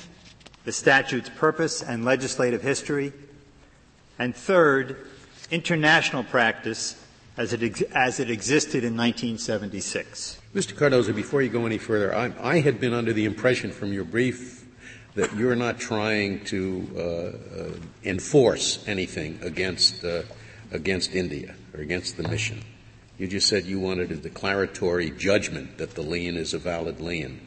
[0.65, 3.13] the statute's purpose and legislative history.
[4.19, 5.07] And third,
[5.51, 6.99] international practice
[7.37, 10.41] as it, ex- as it existed in 1976.
[10.55, 10.75] Mr.
[10.75, 14.05] Cardozo, before you go any further, I, I, had been under the impression from your
[14.05, 14.62] brief
[15.15, 20.23] that you're not trying to uh, enforce anything against, uh,
[20.71, 22.63] against India or against the mission.
[23.19, 27.47] You just said you wanted a declaratory judgment that the lien is a valid lien.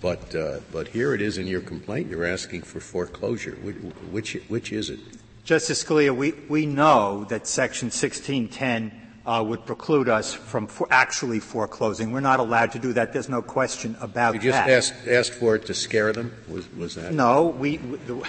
[0.00, 2.10] But, uh, but here it is in your complaint.
[2.10, 3.56] You're asking for foreclosure.
[3.62, 3.76] Which,
[4.10, 5.00] Which, which is it?
[5.44, 11.40] Justice Scalia, we, we know that Section 1610 uh, would preclude us from for actually
[11.40, 12.12] foreclosing.
[12.12, 13.12] We're not allowed to do that.
[13.12, 14.42] There's no question about that.
[14.42, 16.34] You just asked, asked for it to scare them?
[16.48, 17.12] Was, was that?
[17.12, 17.46] No.
[17.46, 18.22] We, the,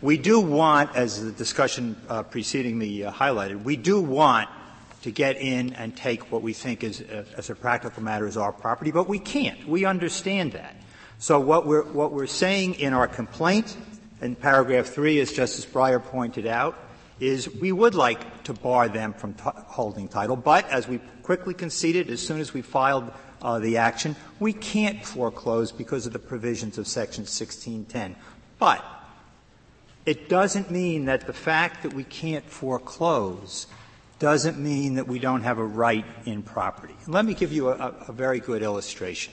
[0.00, 4.48] we do want, as the discussion uh, preceding me uh, highlighted, we do want
[5.02, 8.36] to get in and take what we think is, uh, as a practical matter, is
[8.36, 9.66] our property, but we can't.
[9.66, 10.76] We understand that.
[11.18, 13.76] So what we're, what we're saying in our complaint,
[14.20, 16.78] in paragraph three, as Justice Breyer pointed out,
[17.20, 21.54] is we would like to bar them from t- holding title, but as we quickly
[21.54, 23.10] conceded as soon as we filed
[23.42, 28.16] uh, the action, we can't foreclose because of the provisions of Section 1610.
[28.58, 28.84] But
[30.06, 33.66] it doesn't mean that the fact that we can't foreclose
[34.18, 36.94] doesn't mean that we don't have a right in property.
[37.06, 39.32] let me give you a, a very good illustration.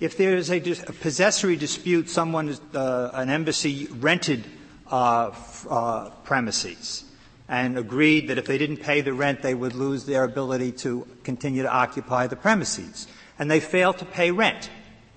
[0.00, 4.44] If there is a, a possessory dispute, someone, uh, an embassy rented
[4.90, 5.32] Uh,
[5.70, 7.04] uh, premises
[7.48, 11.06] and agreed that if they didn't pay the rent, they would lose their ability to
[11.22, 13.06] continue to occupy the premises.
[13.38, 14.70] And they failed to pay rent.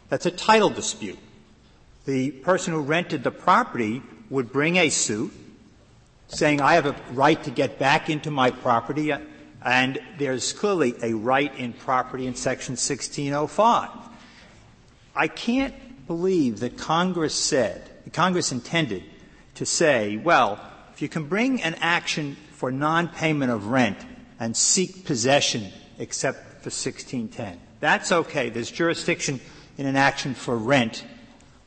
[0.10, 1.18] That's a title dispute.
[2.06, 5.32] The person who rented the property would bring a suit
[6.28, 9.14] saying, I have a right to get back into my property,
[9.64, 13.90] and there's clearly a right in property in Section 1605.
[15.16, 19.04] I can't believe that Congress said, Congress intended
[19.56, 20.60] to say, well,
[20.94, 23.98] if you can bring an action for non-payment of rent
[24.40, 28.50] and seek possession except for 1610, that's okay.
[28.50, 29.40] There's jurisdiction
[29.78, 31.04] in an action for rent.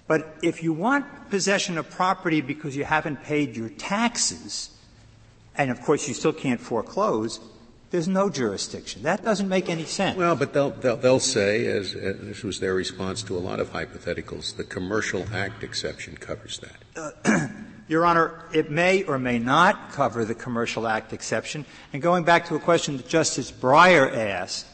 [0.07, 4.71] But if you want possession of property because you haven't paid your taxes,
[5.55, 7.41] and of course you still can't foreclose,
[7.91, 9.03] there's no jurisdiction.
[9.03, 10.17] That doesn't make any sense.
[10.17, 13.61] Well, but they'll, they'll, they'll say, as, as, this was their response to a lot
[13.61, 17.17] of hypotheticals, the Commercial Act exception covers that.
[17.25, 17.49] Uh,
[17.89, 21.65] Your Honor, it may or may not cover the Commercial Act exception.
[21.95, 24.67] And going back to a question that Justice Breyer asked,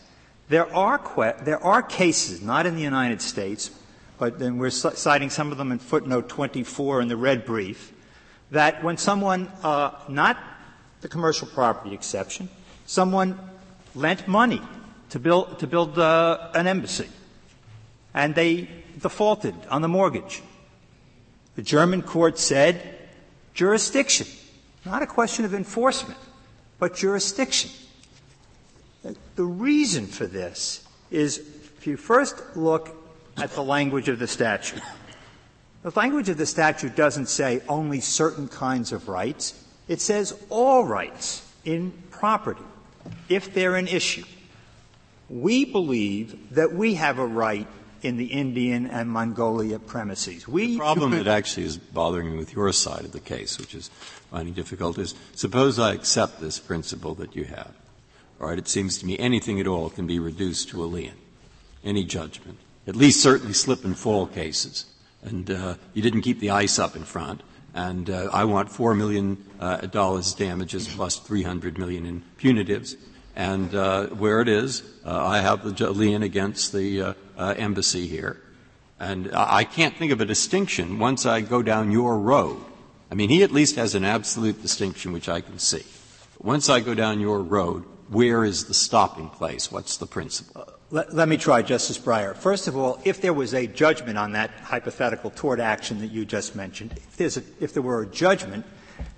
[0.48, 3.70] there are, que- there are cases, not in the United States,
[4.18, 7.92] but then we're citing some of them in footnote 24 in the red brief,
[8.50, 10.36] that when someone, uh, not
[11.00, 12.48] the commercial property exception,
[12.84, 13.38] someone
[13.94, 14.60] lent money
[15.10, 17.08] to build, to build uh, an embassy,
[18.12, 18.68] and they
[19.00, 20.42] defaulted on the mortgage.
[21.54, 22.93] The German court said
[23.54, 24.26] Jurisdiction.
[24.84, 26.18] Not a question of enforcement,
[26.78, 27.70] but jurisdiction.
[29.36, 32.96] The reason for this is if you first look
[33.36, 34.82] at the language of the statute,
[35.82, 39.62] the language of the statute doesn't say only certain kinds of rights.
[39.88, 42.64] It says all rights in property,
[43.28, 44.24] if they're an issue.
[45.28, 47.66] We believe that we have a right
[48.04, 50.46] in the Indian and Mongolia premises.
[50.46, 53.74] We the problem that actually is bothering me with your side of the case, which
[53.74, 53.88] is
[54.30, 57.72] finding difficult, is suppose I accept this principle that you have.
[58.40, 61.14] All right, it seems to me anything at all can be reduced to a lien,
[61.82, 64.86] any judgment, at least certainly slip and fall cases.
[65.22, 68.94] And uh, you didn't keep the ice up in front, and uh, I want four
[68.94, 72.96] million uh, dollars damages plus three hundred million in punitives.
[73.36, 78.06] And uh, where it is, uh, I have the lien against the uh, uh, embassy
[78.06, 78.40] here.
[79.00, 82.64] And I can't think of a distinction once I go down your road.
[83.10, 85.84] I mean, he at least has an absolute distinction which I can see.
[86.38, 89.70] Once I go down your road, where is the stopping place?
[89.72, 90.62] What's the principle?
[90.62, 92.36] Uh, let, let, me try, Justice Breyer.
[92.36, 96.24] First of all, if there was a judgment on that hypothetical tort action that you
[96.24, 98.64] just mentioned, if, a, if there were a judgment,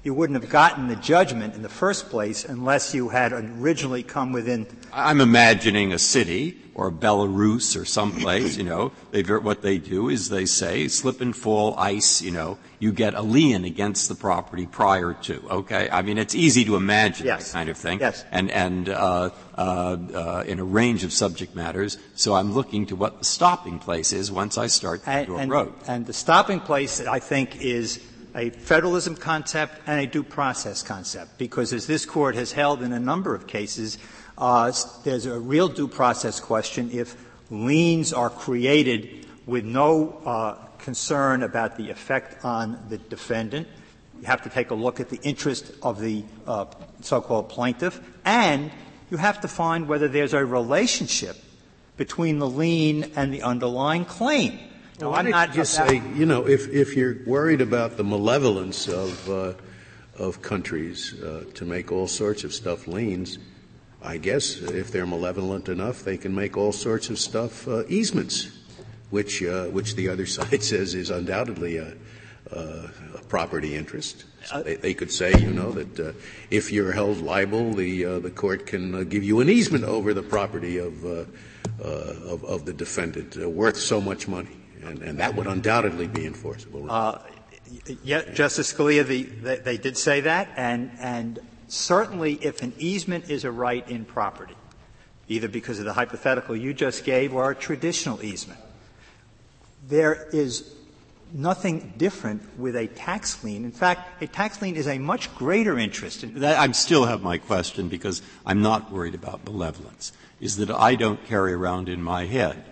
[0.06, 4.32] you wouldn't have gotten the judgment in the first place unless you had originally come
[4.32, 4.64] within.
[4.92, 10.28] I'm imagining a city or Belarus or someplace, you know, they, what they do is
[10.28, 14.66] they say, slip and fall ice, you know, you get a lien against the property
[14.66, 15.88] prior to, okay?
[15.90, 17.50] I mean, it's easy to imagine yes.
[17.50, 17.98] that kind of thing.
[17.98, 18.24] Yes.
[18.30, 22.96] And, and, uh, uh, uh, in a range of subject matters, so I'm looking to
[22.96, 25.74] what the stopping place is once I start and, your and, road.
[25.88, 27.98] And the stopping place, I think, is
[28.36, 32.92] a federalism concept and a due process concept, because as this court has held in
[32.92, 33.96] a number of cases,
[34.36, 34.70] uh,
[35.04, 37.16] there's a real due process question if
[37.50, 43.66] liens are created with no uh, concern about the effect on the defendant.
[44.20, 46.66] You have to take a look at the interest of the uh,
[47.00, 48.70] so-called plaintiff, and
[49.10, 51.36] you have to find whether there's a relationship
[51.96, 54.58] between the lien and the underlying claim.
[55.00, 59.30] No, I'm not just say, you know, if, if you're worried about the malevolence of,
[59.30, 59.52] uh,
[60.18, 63.38] of countries uh, to make all sorts of stuff liens,
[64.02, 68.50] I guess if they're malevolent enough, they can make all sorts of stuff uh, easements,
[69.10, 71.92] which uh, which the other side says is undoubtedly a,
[72.52, 72.90] a
[73.28, 74.24] property interest.
[74.44, 76.12] So they, they, could say, you know, that uh,
[76.50, 80.14] if you're held liable, the uh, the court can uh, give you an easement over
[80.14, 81.24] the property of uh,
[81.82, 86.82] of, of, the defendant worth so much money, and, and, that would undoubtedly be enforceable.
[86.82, 87.18] Right?
[88.04, 93.30] yeah, Justice Scalia, the, they, they did say that, and and certainly if an easement
[93.30, 94.54] is a right in property,
[95.28, 98.60] either because of the hypothetical you just gave or a traditional easement,
[99.88, 100.74] there is
[101.32, 103.64] nothing different with a tax lien.
[103.64, 106.22] In fact, a tax lien is a much greater interest.
[106.22, 110.12] In that, I still have my question because I'm not worried about malevolence.
[110.40, 112.62] Is that I don't carry around in my head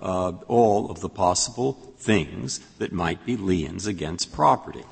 [0.00, 4.84] uh, all of the possible things that might be liens against property.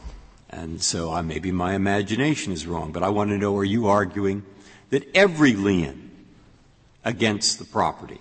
[0.51, 3.87] And so I, maybe my imagination is wrong, but I want to know are you
[3.87, 4.45] arguing
[4.91, 6.11] that every lien
[7.05, 8.21] against the property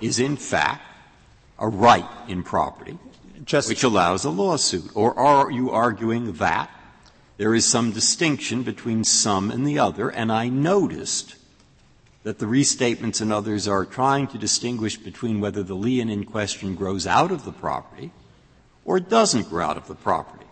[0.00, 0.82] is in fact
[1.58, 2.98] a right in property
[3.44, 4.90] Just which allows a lawsuit?
[4.94, 6.70] Or are you arguing that
[7.36, 10.08] there is some distinction between some and the other?
[10.08, 11.36] And I noticed
[12.24, 16.74] that the restatements and others are trying to distinguish between whether the lien in question
[16.74, 18.10] grows out of the property
[18.84, 20.44] or doesn't grow out of the property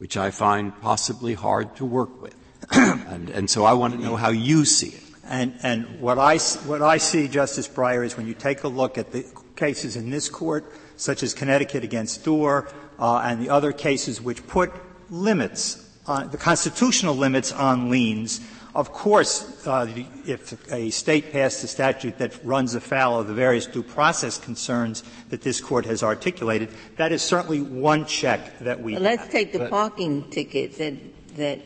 [0.00, 2.34] which I find possibly hard to work with.
[2.72, 5.02] and, and, so I want to know how you see it.
[5.24, 8.96] And, and what, I, what I see, Justice Breyer, is when you take a look
[8.96, 10.64] at the cases in this court,
[10.96, 14.72] such as Connecticut against Doehr, uh, and the other cases which put
[15.10, 18.40] limits, on, the constitutional limits on liens,
[18.74, 19.86] of course, uh,
[20.26, 25.02] if a state passed a statute that runs afoul of the various due process concerns
[25.30, 28.92] that this court has articulated, that is certainly one check that we.
[28.92, 30.94] Well, let's take the but parking ticket that
[31.36, 31.60] that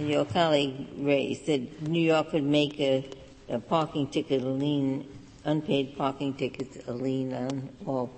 [0.00, 1.46] your colleague raised.
[1.46, 3.08] That New York would make a,
[3.48, 5.06] a parking ticket a lien,
[5.44, 8.10] unpaid parking tickets a lien on all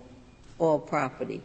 [0.59, 1.43] all property.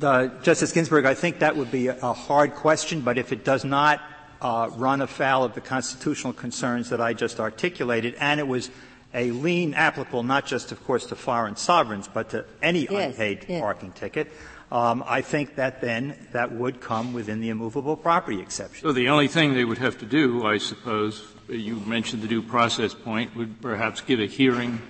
[0.00, 3.44] Uh, Justice Ginsburg, I think that would be a, a hard question, but if it
[3.44, 4.00] does not
[4.46, 8.70] uh, run afoul of the constitutional concerns that I just articulated, and it was
[9.12, 13.46] a lien applicable not just, of course, to foreign sovereigns, but to any yes, unpaid
[13.48, 13.60] yes.
[13.60, 14.30] parking ticket.
[14.70, 18.86] Um, I think that then that would come within the immovable property exception.
[18.86, 22.42] So the only thing they would have to do, I suppose, you mentioned the due
[22.42, 24.80] process point, would perhaps give a hearing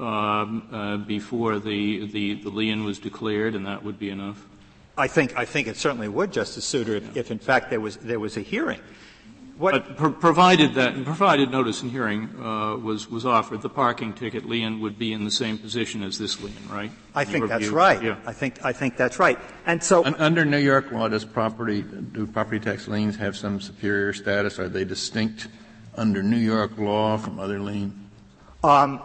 [0.00, 4.44] um, uh, before the, the, the lien was declared, and that would be enough.
[5.00, 7.96] I think, I think it certainly would, Justice Souter, if, if in fact there was,
[7.96, 8.80] there was a hearing.
[9.56, 14.46] What but provided that, provided notice and hearing uh, was was offered, the parking ticket
[14.46, 16.90] lien would be in the same position as this lien, right?
[17.14, 18.02] I think that's right.
[18.02, 18.16] Yeah.
[18.24, 19.38] I think I think that's right.
[19.66, 24.14] And so, under New York law, does property do property tax liens have some superior
[24.14, 24.58] status?
[24.58, 25.48] Are they distinct
[25.94, 27.92] under New York law from other liens?
[28.64, 29.02] Um,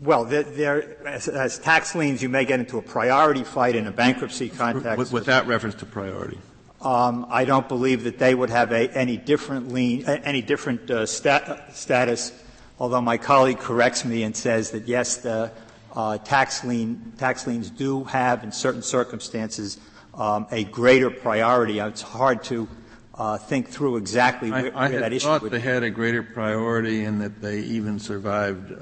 [0.00, 3.90] well, there, as, as, tax liens, you may get into a priority fight in a
[3.90, 4.98] bankruptcy context.
[4.98, 6.38] With, without reference to priority.
[6.80, 11.04] Um, I don't believe that they would have a, any different lien, any different uh,
[11.04, 12.32] stat, status.
[12.78, 15.52] Although my colleague corrects me and says that yes, the
[15.94, 19.76] uh, tax lien tax liens do have, in certain circumstances,
[20.14, 21.78] um, a greater priority.
[21.78, 22.66] It's hard to
[23.14, 25.52] uh, think through exactly where, I, I where that issue thought would.
[25.52, 28.72] they had a greater priority and that they even survived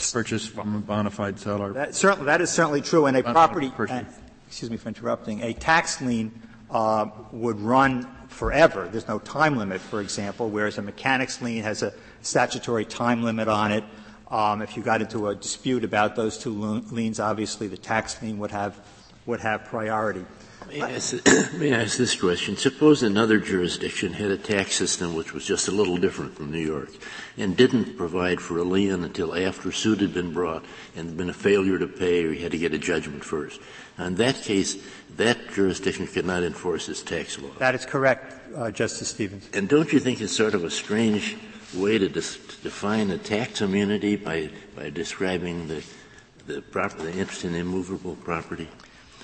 [0.00, 1.72] uh, purchase from a bona fide seller.
[1.72, 3.06] That, certainly, that is certainly true.
[3.06, 4.02] And a property, uh,
[4.46, 6.32] excuse me for interrupting, a tax lien
[6.70, 8.88] uh, would run forever.
[8.90, 11.92] There's no time limit, for example, whereas a mechanics lien has a
[12.22, 13.84] statutory time limit on it.
[14.30, 18.38] Um, if you got into a dispute about those two liens, obviously the tax lien
[18.38, 18.78] would have
[19.26, 20.24] would have priority.
[20.68, 21.14] May I, ask,
[21.54, 22.56] may I ask this question?
[22.56, 26.64] Suppose another jurisdiction had a tax system which was just a little different from New
[26.64, 26.90] York
[27.36, 31.34] and didn't provide for a lien until after suit had been brought and been a
[31.34, 33.60] failure to pay or you had to get a judgment first.
[33.98, 34.76] In that case,
[35.16, 37.50] that jurisdiction could not enforce its tax law.
[37.58, 39.48] That is correct, uh, Justice Stevens.
[39.52, 41.36] And don't you think it's sort of a strange
[41.74, 45.84] way to, dis- to define a tax immunity by, by describing the,
[46.46, 48.68] the, property, the interest in immovable property?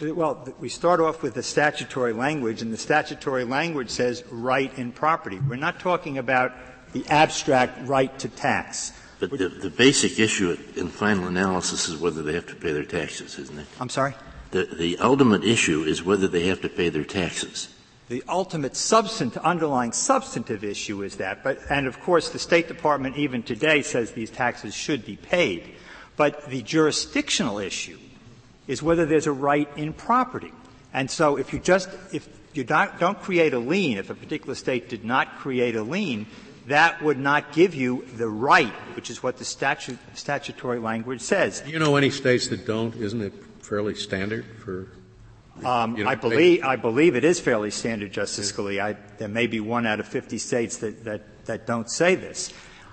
[0.01, 4.93] Well, we start off with the statutory language, and the statutory language says right in
[4.93, 5.39] property.
[5.39, 6.53] We're not talking about
[6.93, 8.93] the abstract right to tax.
[9.21, 12.85] But the, the basic issue in final analysis is whether they have to pay their
[12.85, 13.67] taxes, isn't it?
[13.81, 14.15] I'm sorry?
[14.51, 17.69] The, the ultimate issue is whether they have to pay their taxes.
[18.11, 21.43] The ultimate substantive, underlying substantive issue is that.
[21.43, 25.75] But, and of course, the State Department even today says these taxes should be paid.
[26.17, 27.99] But the jurisdictional issue
[28.67, 30.53] is whether there's a right in property.
[30.93, 34.55] And so if you just, if you don't, don't create a lien, if a particular
[34.55, 36.27] state did not create a lien,
[36.67, 41.63] that would not give you the right, which is what the statute, statutory language says.
[41.67, 42.95] You know any states that don't?
[42.97, 44.89] Isn't it fairly standard for?
[45.65, 48.83] Um, I believe I believe it is fairly standard, Justice Scalia.
[48.83, 52.53] I, there may be one out of 50 states that, that, that don't say this.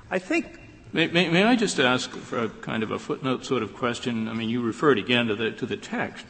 [0.10, 0.60] I think.
[0.94, 4.28] May, may, may, I just ask for a kind of a footnote sort of question?
[4.28, 6.24] I mean, you referred again to the to the text,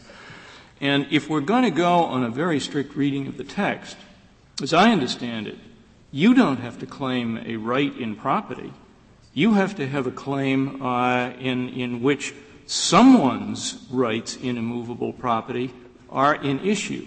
[0.80, 3.98] and if we're going to go on a very strict reading of the text,
[4.62, 5.58] as I understand it,
[6.14, 8.72] you don't have to claim a right in property.
[9.34, 12.34] You have to have a claim uh, in, in which
[12.66, 15.74] someone's rights in immovable property
[16.10, 17.06] are in issue.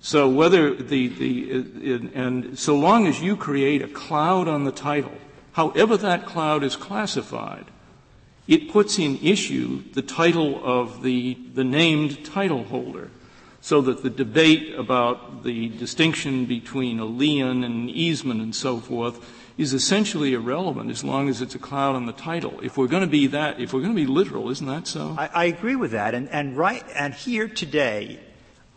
[0.00, 4.70] So whether the, the uh, and so long as you create a cloud on the
[4.70, 5.16] title,
[5.54, 7.64] however that cloud is classified,
[8.46, 13.10] it puts in issue the title of the, the named title holder
[13.60, 18.78] so that the debate about the distinction between a lien and an easement and so
[18.78, 19.18] forth
[19.56, 22.60] is essentially irrelevant as long as it's a cloud on the title.
[22.60, 25.14] If we're going to be that, if we're going to be literal, isn't that so?
[25.16, 26.14] I, I agree with that.
[26.14, 28.20] And, and right, and here today,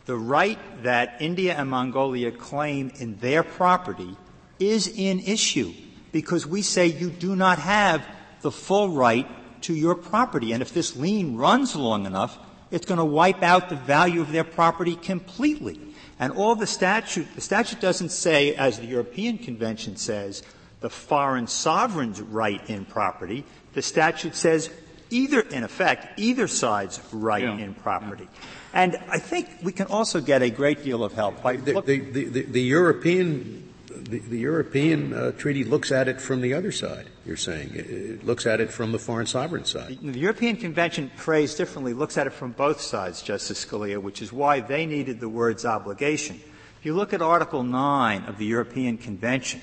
[0.06, 4.16] the right that India and Mongolia claim in their property
[4.60, 5.74] is in issue
[6.12, 8.06] because we say you do not have
[8.42, 9.28] the full right
[9.64, 10.52] to your property.
[10.54, 12.38] And if this lien runs long enough,
[12.72, 15.80] it's going to wipe out the value of their property completely.
[16.20, 20.44] And all the statute, the statute doesn't say, as the European Convention says,
[20.80, 23.46] the foreign sovereign's right in property.
[23.74, 24.70] The statute says
[25.10, 27.58] either, in effect, either side's right yeah.
[27.58, 28.28] in property.
[28.32, 28.40] Yeah.
[28.74, 32.00] And I think we can also get a great deal of help by the, the,
[32.00, 33.67] the, the European
[34.08, 37.72] the, the European uh, treaty looks at it from the other side, you're saying.
[37.74, 40.00] It, it, looks at it from the foreign sovereign side.
[40.02, 44.22] The, the European Convention, phrased differently, looks at it from both sides, Justice Scalia, which
[44.22, 46.40] is why they needed the words obligation.
[46.80, 49.62] If you look at Article 9 of the European Convention,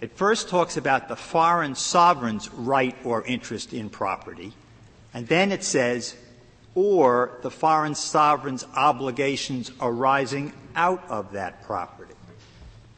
[0.00, 4.52] it first talks about the foreign sovereign's right or interest in property,
[5.12, 6.16] and then it says,
[6.74, 11.99] or the foreign sovereign's obligations arising out of that property.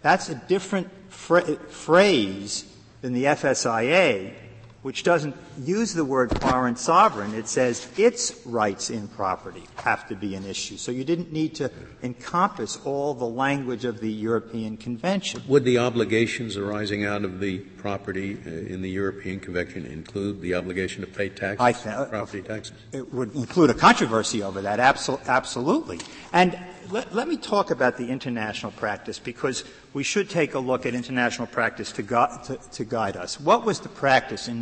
[0.02, 2.64] That's a different phrase
[3.00, 4.34] than the FSIA,
[4.82, 7.34] which doesn't use the word foreign sovereign.
[7.34, 10.76] It says its rights in property have to be an issue.
[10.76, 11.70] So you didn't need to
[12.02, 15.42] encompass all the language of the European Convention.
[15.48, 20.54] Would the obligations arising out of the property uh, in the European Convention include the
[20.54, 22.76] obligation to pay taxes, th- uh, property taxes?
[22.92, 26.00] It would include a controversy over that, absol- absolutely.
[26.32, 26.58] And
[26.90, 30.94] let, let, me talk about the international practice because we should take a look at
[30.94, 33.40] international practice to, gu- to, to guide us.
[33.40, 34.60] What was the practice in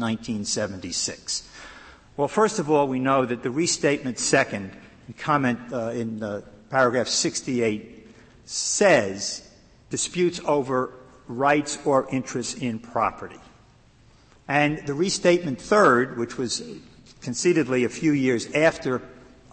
[0.81, 1.49] 1976?
[2.17, 4.73] Well, first of all, we know that the restatement second
[5.19, 8.09] comment uh, in uh, paragraph 68
[8.45, 9.49] says
[9.91, 10.93] disputes over
[11.29, 13.39] rights or interests in property.
[14.49, 16.63] And the restatement third, which was
[17.21, 19.03] concededly a few years after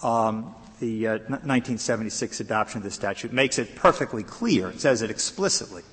[0.02, 4.70] um, the uh, 1976 adoption of the statute makes it perfectly clear.
[4.70, 5.84] It says it explicitly.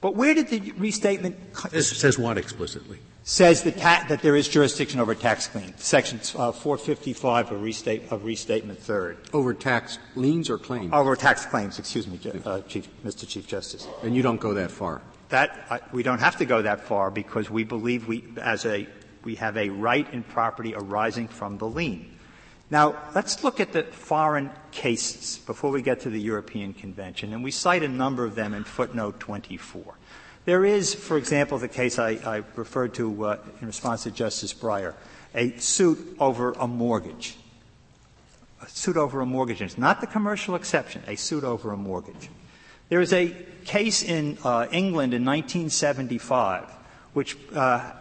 [0.00, 1.36] But where did the restatement?
[1.72, 2.98] It says what explicitly?
[3.28, 5.82] Says that, ta- that there is jurisdiction over tax claims.
[5.82, 9.18] Section uh, 455 of, restate- of Restatement Third.
[9.32, 10.92] Over tax liens or claims?
[10.92, 13.26] Over tax claims, excuse me, uh, Chief, Mr.
[13.26, 13.88] Chief Justice.
[14.04, 15.02] And you don't go that far?
[15.30, 18.86] That, uh, we don't have to go that far because we believe we, as a,
[19.24, 22.16] we have a right in property arising from the lien.
[22.70, 27.42] Now, let's look at the foreign cases before we get to the European Convention, and
[27.42, 29.95] we cite a number of them in footnote 24.
[30.46, 34.54] There is, for example, the case I, I referred to uh, in response to Justice
[34.54, 34.94] Breyer,
[35.34, 37.36] a suit over a mortgage.
[38.62, 39.60] A suit over a mortgage.
[39.60, 42.30] It's not the commercial exception, a suit over a mortgage.
[42.88, 43.34] There is a
[43.64, 46.72] case in uh, England in 1975
[47.16, 47.92] which uh,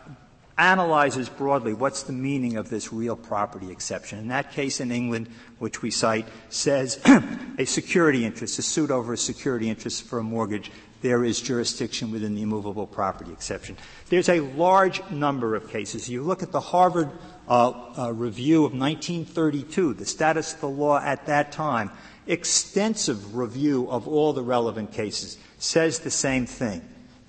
[0.57, 4.19] analyzes broadly what's the meaning of this real property exception.
[4.19, 6.99] In that case in England, which we cite, says
[7.57, 10.69] a security interest, a suit over a security interest for a mortgage,
[11.06, 13.78] there is jurisdiction within the immovable property exception.
[14.10, 16.10] There's a large number of cases.
[16.10, 17.12] You look at the Harvard
[17.47, 21.91] uh, uh, review of 1932, the status of the law at that time,
[22.26, 26.82] extensive review of all the relevant cases, says the same thing.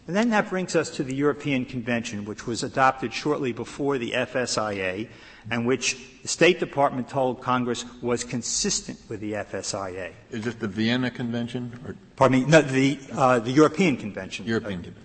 [0.07, 4.13] And then that brings us to the European Convention, which was adopted shortly before the
[4.13, 5.09] FSIA,
[5.51, 10.13] and which the State Department told Congress was consistent with the FSIA.
[10.31, 11.79] Is it the Vienna Convention?
[11.87, 11.97] Or?
[12.15, 14.47] Pardon me, no, the, uh, the European Convention.
[14.47, 15.03] European Convention.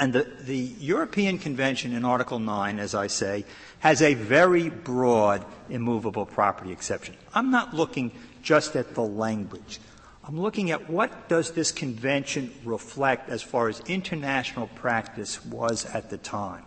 [0.00, 3.44] And the, the European Convention in Article 9, as I say,
[3.78, 7.14] has a very broad immovable property exception.
[7.34, 8.10] I'm not looking
[8.42, 9.78] just at the language.
[10.26, 16.08] I'm looking at what does this convention reflect as far as international practice was at
[16.08, 16.64] the time.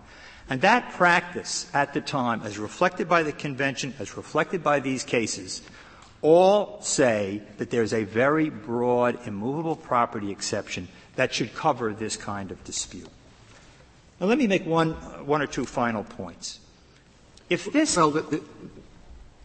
[0.49, 5.03] And that practice at the time, as reflected by the convention, as reflected by these
[5.03, 5.62] cases,
[6.22, 12.51] all say that there's a very broad immovable property exception that should cover this kind
[12.51, 13.10] of dispute.
[14.20, 14.91] Now let me make one,
[15.26, 16.60] one or two final points.
[17.49, 18.43] If this well, the, the,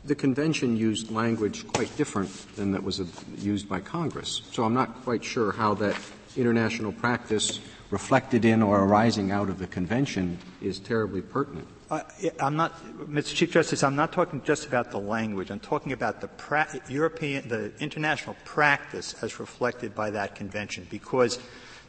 [0.05, 3.00] the convention used language quite different than that was
[3.38, 4.42] used by Congress.
[4.50, 5.96] So I'm not quite sure how that
[6.36, 11.68] international practice reflected in or arising out of the convention is terribly pertinent.
[11.90, 12.00] Uh,
[12.40, 13.34] I'm not, Mr.
[13.34, 13.82] Chief Justice.
[13.82, 15.50] I'm not talking just about the language.
[15.50, 21.36] I'm talking about the pra- European, the international practice as reflected by that convention, because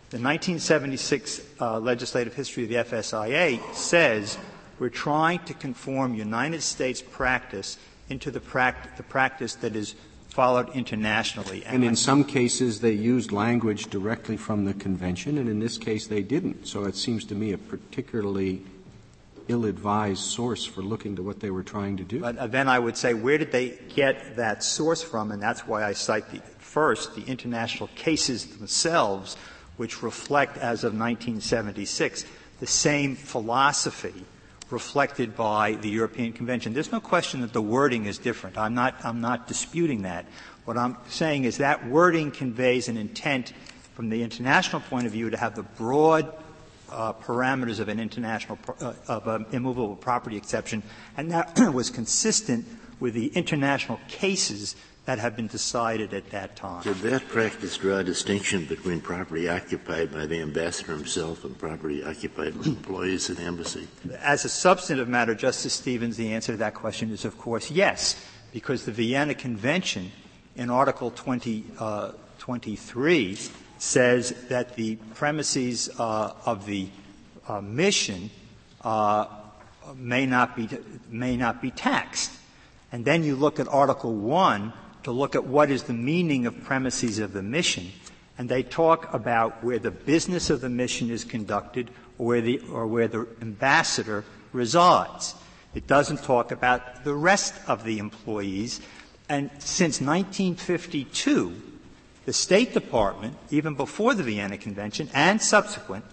[0.10, 4.38] the 1976 uh, legislative history of the FSIA says
[4.80, 7.78] we're trying to conform United States practice
[8.10, 9.96] into the, pract- the practice that is
[10.30, 11.64] followed internationally.
[11.66, 15.78] And, and in some cases, they used language directly from the convention, and in this
[15.78, 16.68] case, they didn't.
[16.68, 18.64] So it seems to me a particularly
[19.48, 22.22] ill-advised source for looking to what they were trying to do.
[22.22, 25.32] But uh, then I would say, where did they get that source from?
[25.32, 26.42] And that's why I cite the,
[26.74, 29.38] first the international cases themselves,
[29.78, 32.26] which reflect, as of 1976,
[32.60, 34.26] the same philosophy
[34.74, 36.74] reflected by the European Convention.
[36.74, 38.58] There's no question that the wording is different.
[38.58, 40.26] I'm not, I'm not disputing that.
[40.66, 43.54] What I'm saying is that wording conveys an intent
[43.94, 46.34] from the international point of view to have the broad
[46.90, 50.84] uh, parameters of an international uh, of an immovable property exception,
[51.18, 52.66] and that was consistent
[53.00, 54.76] with the international cases
[55.06, 56.82] that have been decided at that time.
[56.84, 62.04] Did that practice draw a distinction between property occupied by the ambassador himself and property
[62.04, 63.88] occupied by employees in the embassy?
[64.20, 68.16] As a substantive matter, Justice Stevens, the answer to that question is, of course, yes,
[68.54, 70.12] because the Vienna Convention
[70.56, 73.38] in Article 20, uh, 23
[73.78, 76.88] says that the premises uh, of the
[77.48, 78.30] uh, mission
[78.82, 79.26] uh,
[79.96, 80.70] may not be
[81.10, 82.32] may not be taxed.
[82.94, 84.72] And then you look at Article 1
[85.04, 87.92] to look at what is the meaning of premises of the mission,
[88.38, 92.60] and they talk about where the business of the mission is conducted or where the,
[92.72, 95.36] or where the ambassador resides.
[95.76, 98.82] It doesn't talk about the rest of the employees.
[99.30, 101.54] And since 1952,
[102.26, 106.06] the State Department, even before the Vienna Convention and subsequent,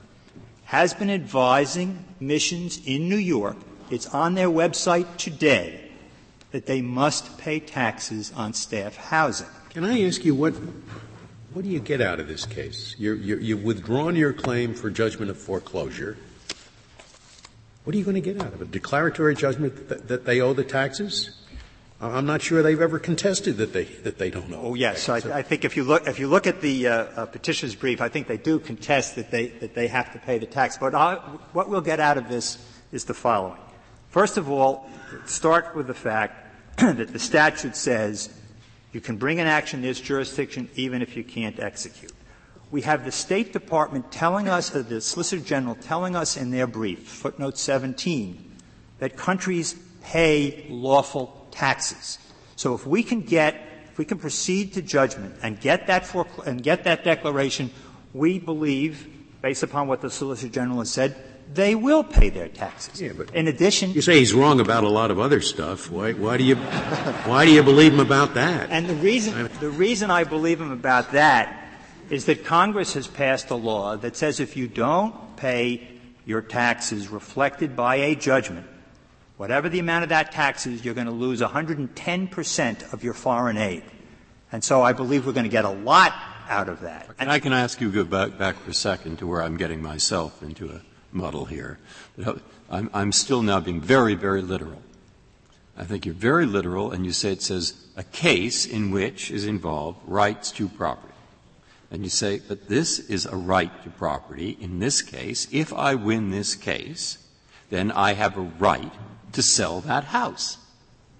[0.65, 3.57] has been advising missions in New York.
[3.91, 5.80] It's on their website today
[6.51, 9.47] that they must pay taxes on staff housing.
[9.71, 10.55] Can I ask you what,
[11.53, 12.95] what do you get out of this case?
[12.99, 16.17] you you've withdrawn your claim for judgment of foreclosure.
[17.85, 18.69] What are you going to get out of it?
[18.69, 21.31] A declaratory judgment that, that they owe the taxes?
[22.01, 24.61] I'm not sure they've ever contested that they that they don't know.
[24.63, 27.27] Oh yes, I, I, think if you look if you look at the uh, uh,
[27.27, 30.47] petitioner's brief, I think they do contest that they that they have to pay the
[30.47, 30.79] tax.
[30.79, 31.17] But I,
[31.53, 32.57] what we'll get out of this
[32.91, 33.61] is the following:
[34.09, 34.89] First of all,
[35.27, 36.47] start with the fact
[36.79, 38.31] that the statute says
[38.93, 42.13] you can bring an action in this jurisdiction even if you can't execute.
[42.71, 46.67] We have the State Department telling us, uh, the Solicitor General telling us in their
[46.69, 48.57] brief, footnote 17,
[49.01, 52.19] that countries pay lawful taxes.
[52.55, 56.15] So if we can get, if we can proceed to judgment and get that,
[56.47, 57.71] and get that declaration,
[58.15, 59.09] we believe,
[59.43, 61.17] based upon what the Solicitor General has said,
[61.53, 63.01] they will pay their taxes.
[63.01, 65.91] Yeah, but in addition, you say he's wrong about a lot of other stuff.
[65.91, 68.71] Why, why do you why do you believe him about that?
[68.71, 71.69] And the reason the reason I believe him about that
[72.09, 75.87] is that Congress has passed a law that says if you don't pay
[76.25, 78.67] your taxes reflected by a judgment,
[79.37, 83.15] whatever the amount of that tax is, you're going to lose 110 percent of your
[83.15, 83.83] foreign aid.
[84.53, 86.13] And so I believe we're going to get a lot
[86.49, 87.09] out of that.
[87.19, 89.57] And I can ask you to go back, back for a second to where I'm
[89.57, 90.81] getting myself into a
[91.13, 91.79] muddle here.
[92.71, 94.83] I'm, I'm still now being very, very literal.
[95.77, 99.47] I think you're very literal and you say it says a case in which is
[99.47, 101.15] involved rights to property.
[101.91, 104.57] And you say, but this is a right to property.
[104.61, 107.19] In this case, if I win this case,
[107.71, 108.93] then I have a right
[109.33, 110.59] to sell that house.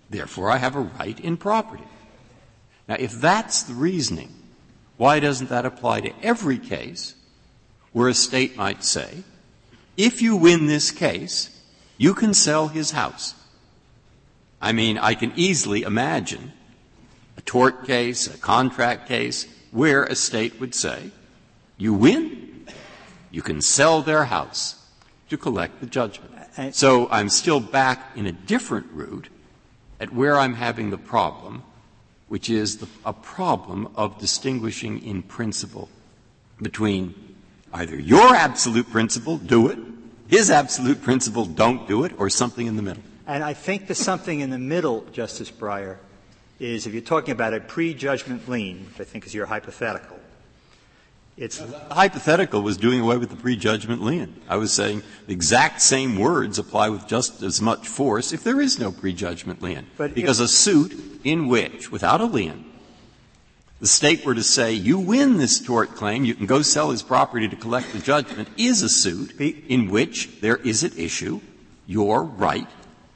[0.09, 1.85] Therefore, I have a right in property.
[2.89, 4.35] Now, if that's the reasoning,
[4.97, 7.15] why doesn't that apply to every case
[7.93, 9.23] where a state might say,
[9.97, 11.51] if you win this case,
[11.99, 13.35] you can sell his house.
[14.61, 16.53] I mean, I can easily imagine
[17.37, 21.11] a tort case, a contract case, where a state would say,
[21.77, 22.67] you win,
[23.31, 24.77] you can sell their house
[25.29, 26.31] to collect the judgment.
[26.75, 29.29] So I'm still back in a different route
[30.01, 31.63] at where I'm having the problem
[32.31, 35.89] which is the, a problem of distinguishing in principle
[36.63, 37.13] between
[37.73, 39.79] either your absolute principle, do it,
[40.29, 43.03] his absolute principle, don't do it, or something in the middle.
[43.27, 45.97] And I think the something in the middle, Justice Breyer,
[46.59, 50.19] is if you're talking about a prejudgment lien, which I think is your hypothetical,
[51.37, 54.43] it's the hypothetical was doing away with the prejudgment lien.
[54.47, 58.61] I was saying the exact same words apply with just as much force if there
[58.61, 59.87] is no prejudgment lien.
[59.97, 62.70] But because if, a suit in which, without a lien,
[63.81, 67.03] the state were to say, you win this tort claim, you can go sell his
[67.03, 71.41] property to collect the judgment, is a suit in which there is at issue
[71.87, 72.69] your right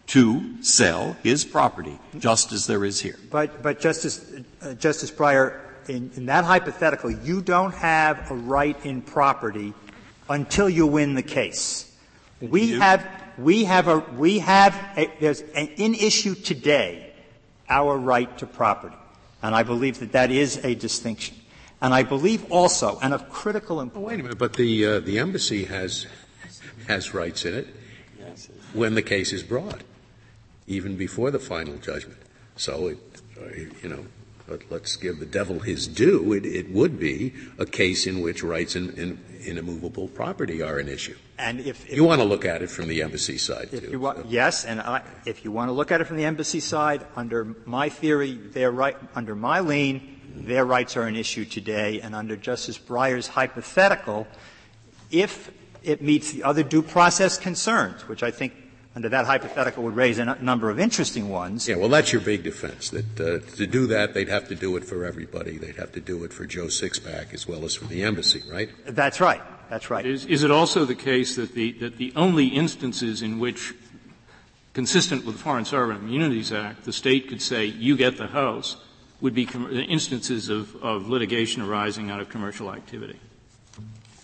[0.07, 3.19] to sell his property, just as there is here.
[3.31, 8.77] But, but Justice, uh, Justice Breyer, in, in that hypothetical, you don't have a right
[8.85, 9.75] in property
[10.29, 11.91] until you win the case.
[12.41, 13.07] We have,
[13.39, 17.13] we have a, we have, a, there's an in issue today,
[17.69, 18.97] our right to property.
[19.45, 21.37] And I believe that that is a distinction.
[21.83, 24.03] And I believe also, and of critical importance.
[24.03, 26.07] Oh, wait a minute, but the, uh, the embassy has,
[26.89, 27.69] has rights in it
[28.73, 29.83] when the case is brought,
[30.67, 32.19] even before the final judgment.
[32.57, 32.99] So, it,
[33.83, 34.07] you know,
[34.47, 36.33] but let's give the devil his due.
[36.33, 40.79] It, it would be a case in which rights in, in, in immovable property are
[40.79, 41.17] an issue.
[41.39, 43.91] And if, if you want to look at it from the embassy side, if too.
[43.91, 46.61] You want, yes, and I, if you want to look at it from the embassy
[46.61, 52.01] side, under my theory, their right, under my lien, their rights are an issue today,
[52.01, 54.27] and under Justice Breyer's hypothetical,
[55.11, 55.51] if
[55.83, 58.53] it meets the other due process concerns, which I think
[58.97, 61.69] under that hypothetical would raise a n- number of interesting ones.
[61.69, 62.91] Yeah, well, that's your big defense.
[62.91, 65.59] That uh, to do that, they'd have to do it for everybody.
[65.59, 68.71] They'd have to do it for Joe Sixpack as well as for the embassy, right?
[68.87, 69.43] That's right.
[69.69, 70.07] That's right.
[70.07, 73.75] Is, is it also the case that the, that the only instances in which,
[74.75, 78.77] consistent with the Foreign Sovereign Immunities Act, the state could say, you get the house,
[79.21, 83.19] would be com- instances of, of litigation arising out of commercial activity?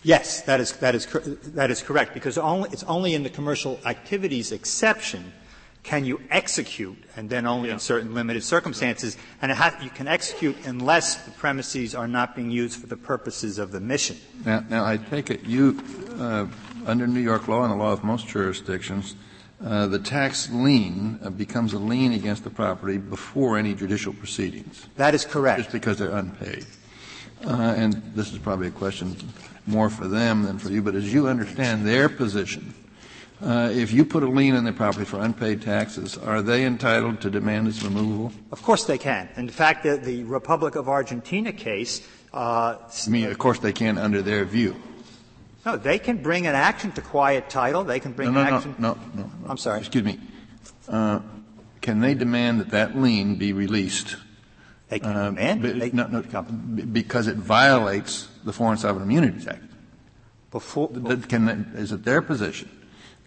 [0.02, 1.06] Yes, that is, that is,
[1.54, 5.32] that is correct, because only, it's only in the commercial activities exception
[5.82, 7.74] can you execute, and then only yeah.
[7.74, 9.50] in certain limited circumstances, and
[9.82, 13.80] you can execute unless the premises are not being used for the purposes of the
[13.80, 14.16] mission.
[14.44, 15.82] Now, now I take it you,
[16.18, 16.46] uh,
[16.86, 19.16] under New York law and the law of most jurisdictions,
[19.64, 24.86] uh, the tax lien uh, becomes a lien against the property before any judicial proceedings.
[24.96, 25.60] That is correct.
[25.60, 26.66] Just because they're unpaid.
[27.44, 29.16] Uh, and this is probably a question
[29.70, 32.74] more for them than for you, but as you understand their position,
[33.42, 37.20] uh, if you put a lien on their property for unpaid taxes, are they entitled
[37.22, 38.32] to demand its removal?
[38.52, 39.28] Of course they can.
[39.36, 42.06] In fact, the, the Republic of Argentina case.
[42.34, 44.76] Uh, I mean, of course they can under their view.
[45.64, 47.84] No, they can bring an action to quiet title.
[47.84, 48.74] They can bring no, no, an action.
[48.78, 49.30] No, no, no.
[49.48, 49.80] I'm sorry.
[49.80, 50.18] Excuse me.
[50.88, 51.20] Uh,
[51.80, 54.16] can they demand that that lien be released?
[54.90, 55.78] They can uh, demand it.
[55.78, 56.22] They, no, no,
[56.92, 59.62] because it violates the Foreign Sovereign Immunities Act.
[60.50, 60.88] Before,
[61.28, 62.68] can, is it their position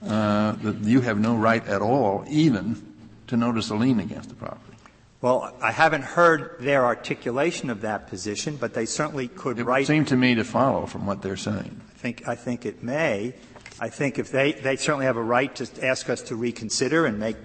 [0.05, 2.93] uh, that you have no right at all, even
[3.27, 4.77] to notice a lien against the property?
[5.21, 9.83] Well, I haven't heard their articulation of that position, but they certainly could it write.
[9.83, 11.79] It seemed to me to follow from what they're saying.
[11.95, 13.33] I think, I think it may.
[13.79, 17.19] I think if they, they certainly have a right to ask us to reconsider and
[17.19, 17.37] make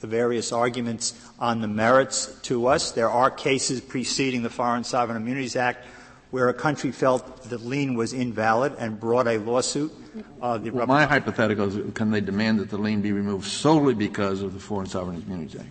[0.00, 2.92] the various arguments on the merits to us.
[2.92, 5.84] There are cases preceding the Foreign Sovereign Immunities Act
[6.30, 9.92] where a country felt the lien was invalid and brought a lawsuit.
[10.42, 14.42] Uh, well, my hypothetical is can they demand that the lien be removed solely because
[14.42, 15.70] of the Foreign Sovereign Immunities Act?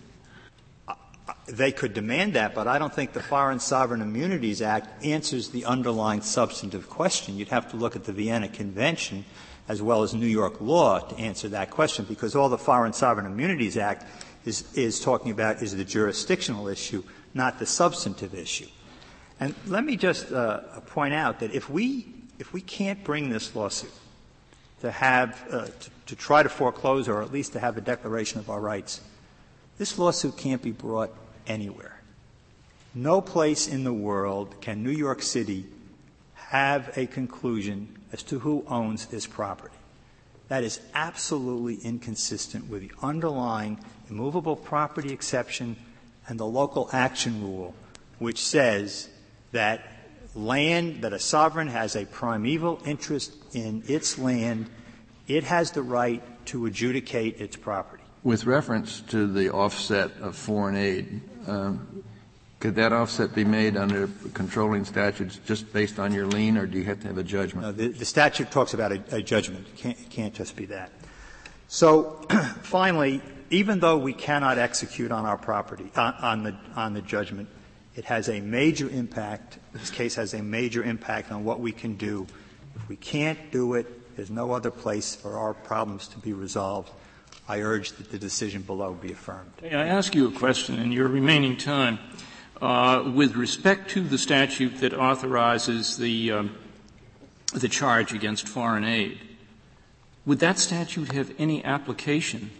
[0.88, 5.50] Uh, they could demand that, but I don't think the Foreign Sovereign Immunities Act answers
[5.50, 7.36] the underlying substantive question.
[7.36, 9.24] You'd have to look at the Vienna Convention
[9.68, 13.26] as well as New York law to answer that question because all the Foreign Sovereign
[13.26, 14.06] Immunities Act
[14.44, 17.02] is, is talking about is the jurisdictional issue,
[17.34, 18.66] not the substantive issue.
[19.40, 22.06] And let me just uh, point out that if we
[22.38, 23.92] if we can't bring this lawsuit
[24.80, 28.38] to have uh, to, to, try to foreclose or at least to have a declaration
[28.38, 29.00] of our rights,
[29.76, 31.10] this lawsuit can't be brought
[31.48, 32.00] anywhere.
[32.94, 35.66] No place in the world can New York City
[36.34, 39.74] have a conclusion as to who owns this property.
[40.48, 43.78] That is absolutely inconsistent with the underlying
[44.08, 45.76] immovable property exception
[46.26, 47.74] and the local action rule,
[48.18, 49.08] which says
[49.52, 49.82] that
[50.34, 54.70] land, that a sovereign has a primeval interest in its land,
[55.26, 58.02] it has the right to adjudicate its property.
[58.22, 62.02] With reference to the offset of foreign aid, um,
[62.60, 66.78] could that offset be made under controlling statutes just based on your lien, or do
[66.78, 67.66] you have to have a judgment?
[67.66, 69.66] No, the, the statute talks about a, a judgment.
[69.68, 70.90] It can't, it can't just be that.
[71.68, 72.26] So,
[72.62, 77.48] finally, even though we cannot execute on our property, on, on, the, on the judgment,
[77.98, 79.58] It has a major impact.
[79.72, 82.28] This case has a major impact on what we can do.
[82.76, 86.92] If we can't do it, there's no other place for our problems to be resolved.
[87.48, 89.50] I urge that the decision below be affirmed.
[89.60, 91.98] May I ask you a question in your remaining time?
[92.60, 96.56] Uh, with respect to the statute that authorizes the, um,
[97.54, 99.18] the charge against foreign aid,
[100.26, 102.50] would that statute have any application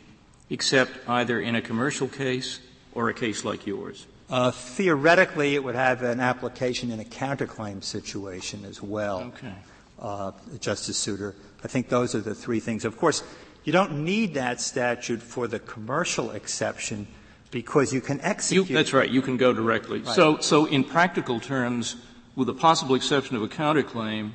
[0.51, 2.61] except either in a commercial case
[2.95, 4.07] or a case like yours?
[4.31, 9.33] Uh, theoretically, it would have an application in a counterclaim situation as well.
[9.37, 9.55] Okay.
[9.99, 10.31] Uh,
[10.61, 11.35] Justice Souter.
[11.65, 12.85] I think those are the three things.
[12.85, 13.25] Of course,
[13.65, 17.09] you don't need that statute for the commercial exception
[17.51, 18.69] because you can execute.
[18.69, 19.09] You, that's right.
[19.09, 20.01] You can go directly.
[20.01, 20.15] Right.
[20.15, 21.97] So, so in practical terms,
[22.37, 24.33] with the possible exception of a counterclaim,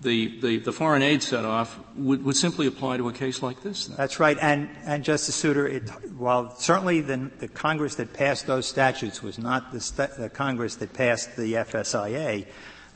[0.00, 3.86] the, the, the foreign aid set-off would, would simply apply to a case like this.
[3.86, 3.96] Then.
[3.98, 4.38] That's right.
[4.40, 9.38] And, and Justice Souter, it, while certainly the, the, Congress that passed those statutes was
[9.38, 12.46] not the, st- the Congress that passed the FSIA,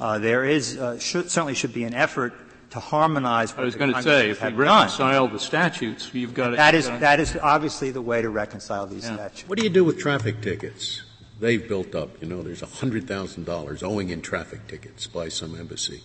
[0.01, 2.33] uh, there is uh, should, certainly should be an effort
[2.75, 3.55] to harmonize.
[3.57, 6.57] I was going to say, if we reconcile the statutes, you've got to.
[6.57, 9.15] That is that is obviously the way to reconcile these yeah.
[9.15, 9.49] statutes.
[9.49, 11.03] What do you do with traffic tickets?
[11.39, 12.21] They've built up.
[12.21, 16.03] You know, there's hundred thousand dollars owing in traffic tickets by some embassy.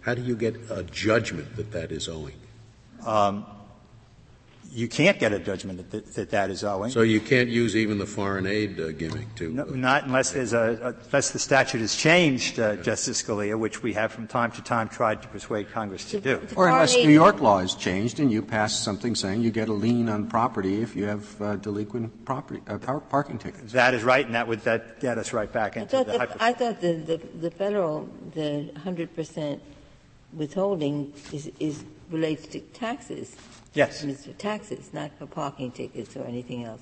[0.00, 2.40] How do you get a judgment that that is owing?
[3.04, 3.44] Um,
[4.72, 6.90] you can't get a judgment that that, that is owing.
[6.90, 9.50] So you can't use even the foreign aid uh, gimmick to.
[9.50, 13.92] No, not unless there's a, unless the statute is changed, uh, Justice Scalia, which we
[13.94, 16.40] have from time to time tried to persuade Congress to do.
[16.56, 19.72] Or unless New York law is changed and you pass something saying you get a
[19.72, 23.72] lien on property if you have uh, delinquent property uh, parking tickets.
[23.72, 26.12] That is right, and that would that get us right back into I the.
[26.12, 29.60] the I thought the, the, the federal the 100 percent
[30.32, 33.36] withholding is, is relates to taxes.
[33.74, 34.04] Yes.
[34.04, 34.36] Mr.
[34.36, 36.80] Taxes, not for parking tickets or anything else.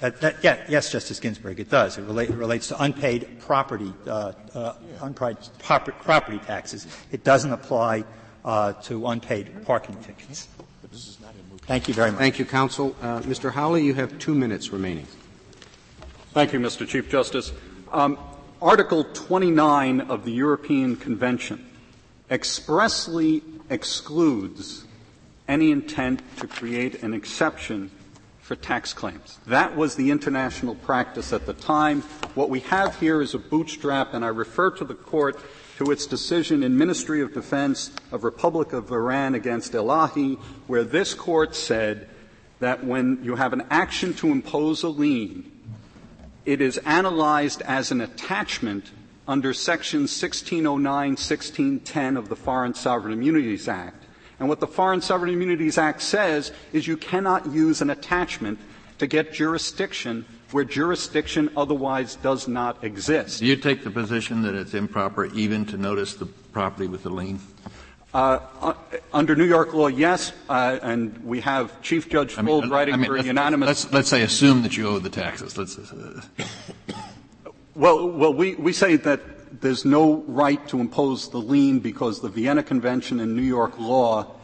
[0.00, 1.96] That, that, yeah, yes, Justice Ginsburg, it does.
[1.98, 6.86] It, relate, it relates to unpaid property, uh, uh, unpaid property taxes.
[7.12, 8.04] It doesn't apply
[8.44, 10.48] uh, to unpaid parking tickets.
[11.66, 12.18] Thank you very much.
[12.18, 12.96] Thank you, counsel.
[13.00, 13.52] Uh, Mr.
[13.52, 15.06] Hurley, you have two minutes remaining.
[16.32, 16.86] Thank you, Mr.
[16.86, 17.52] Chief Justice.
[17.92, 18.18] Um,
[18.60, 21.68] Article 29 of the European Convention
[22.30, 24.84] expressly excludes
[25.52, 27.90] any intent to create an exception
[28.40, 29.38] for tax claims.
[29.46, 32.00] That was the international practice at the time.
[32.34, 35.38] What we have here is a bootstrap, and I refer to the court
[35.76, 40.38] to its decision in Ministry of Defense of Republic of Iran against Elahi,
[40.68, 42.08] where this court said
[42.60, 45.52] that when you have an action to impose a lien,
[46.46, 48.90] it is analyzed as an attachment
[49.28, 54.01] under Section 1609, 1610 of the Foreign Sovereign Immunities Act.
[54.42, 58.58] And what the Foreign Sovereign Immunities Act says is you cannot use an attachment
[58.98, 63.38] to get jurisdiction where jurisdiction otherwise does not exist.
[63.38, 67.10] Do you take the position that it's improper even to notice the property with the
[67.10, 67.38] lien?
[68.12, 68.74] Uh, uh,
[69.12, 72.96] under New York law, yes, uh, and we have Chief Judge I mean, writing I
[72.96, 73.68] mean, for let's, unanimous.
[73.68, 75.56] Let's, let's say assume that you owe the taxes.
[75.56, 75.78] Let's.
[75.78, 76.20] Uh,
[77.76, 79.20] well, well, we, we say that
[79.60, 84.34] there's no right to impose the lien because the Vienna Convention and New York law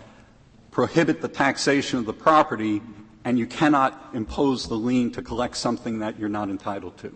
[0.70, 2.82] prohibit the taxation of the property,
[3.24, 7.14] and you cannot impose the lien to collect something that you're not entitled to.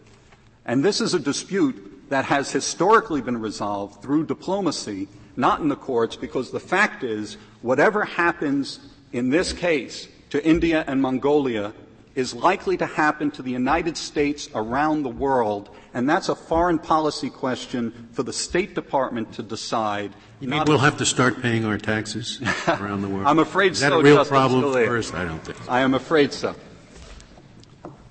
[0.64, 5.76] And this is a dispute that has historically been resolved through diplomacy, not in the
[5.76, 8.80] courts, because the fact is, whatever happens
[9.12, 11.72] in this case to India and Mongolia
[12.14, 16.78] is likely to happen to the United States around the world, and that's a foreign
[16.78, 20.12] policy question for the State Department to decide.
[20.40, 23.26] You mean we'll have to start paying our taxes around the world?
[23.28, 24.00] I'm afraid Is that so.
[24.00, 24.86] a real Justice problem Scalia.
[24.86, 25.14] for us?
[25.14, 25.70] I don't think so.
[25.70, 26.54] I am afraid so.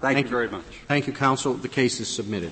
[0.02, 0.64] Thank, Thank you very much.
[0.88, 1.54] Thank you, counsel.
[1.54, 2.52] The case is submitted.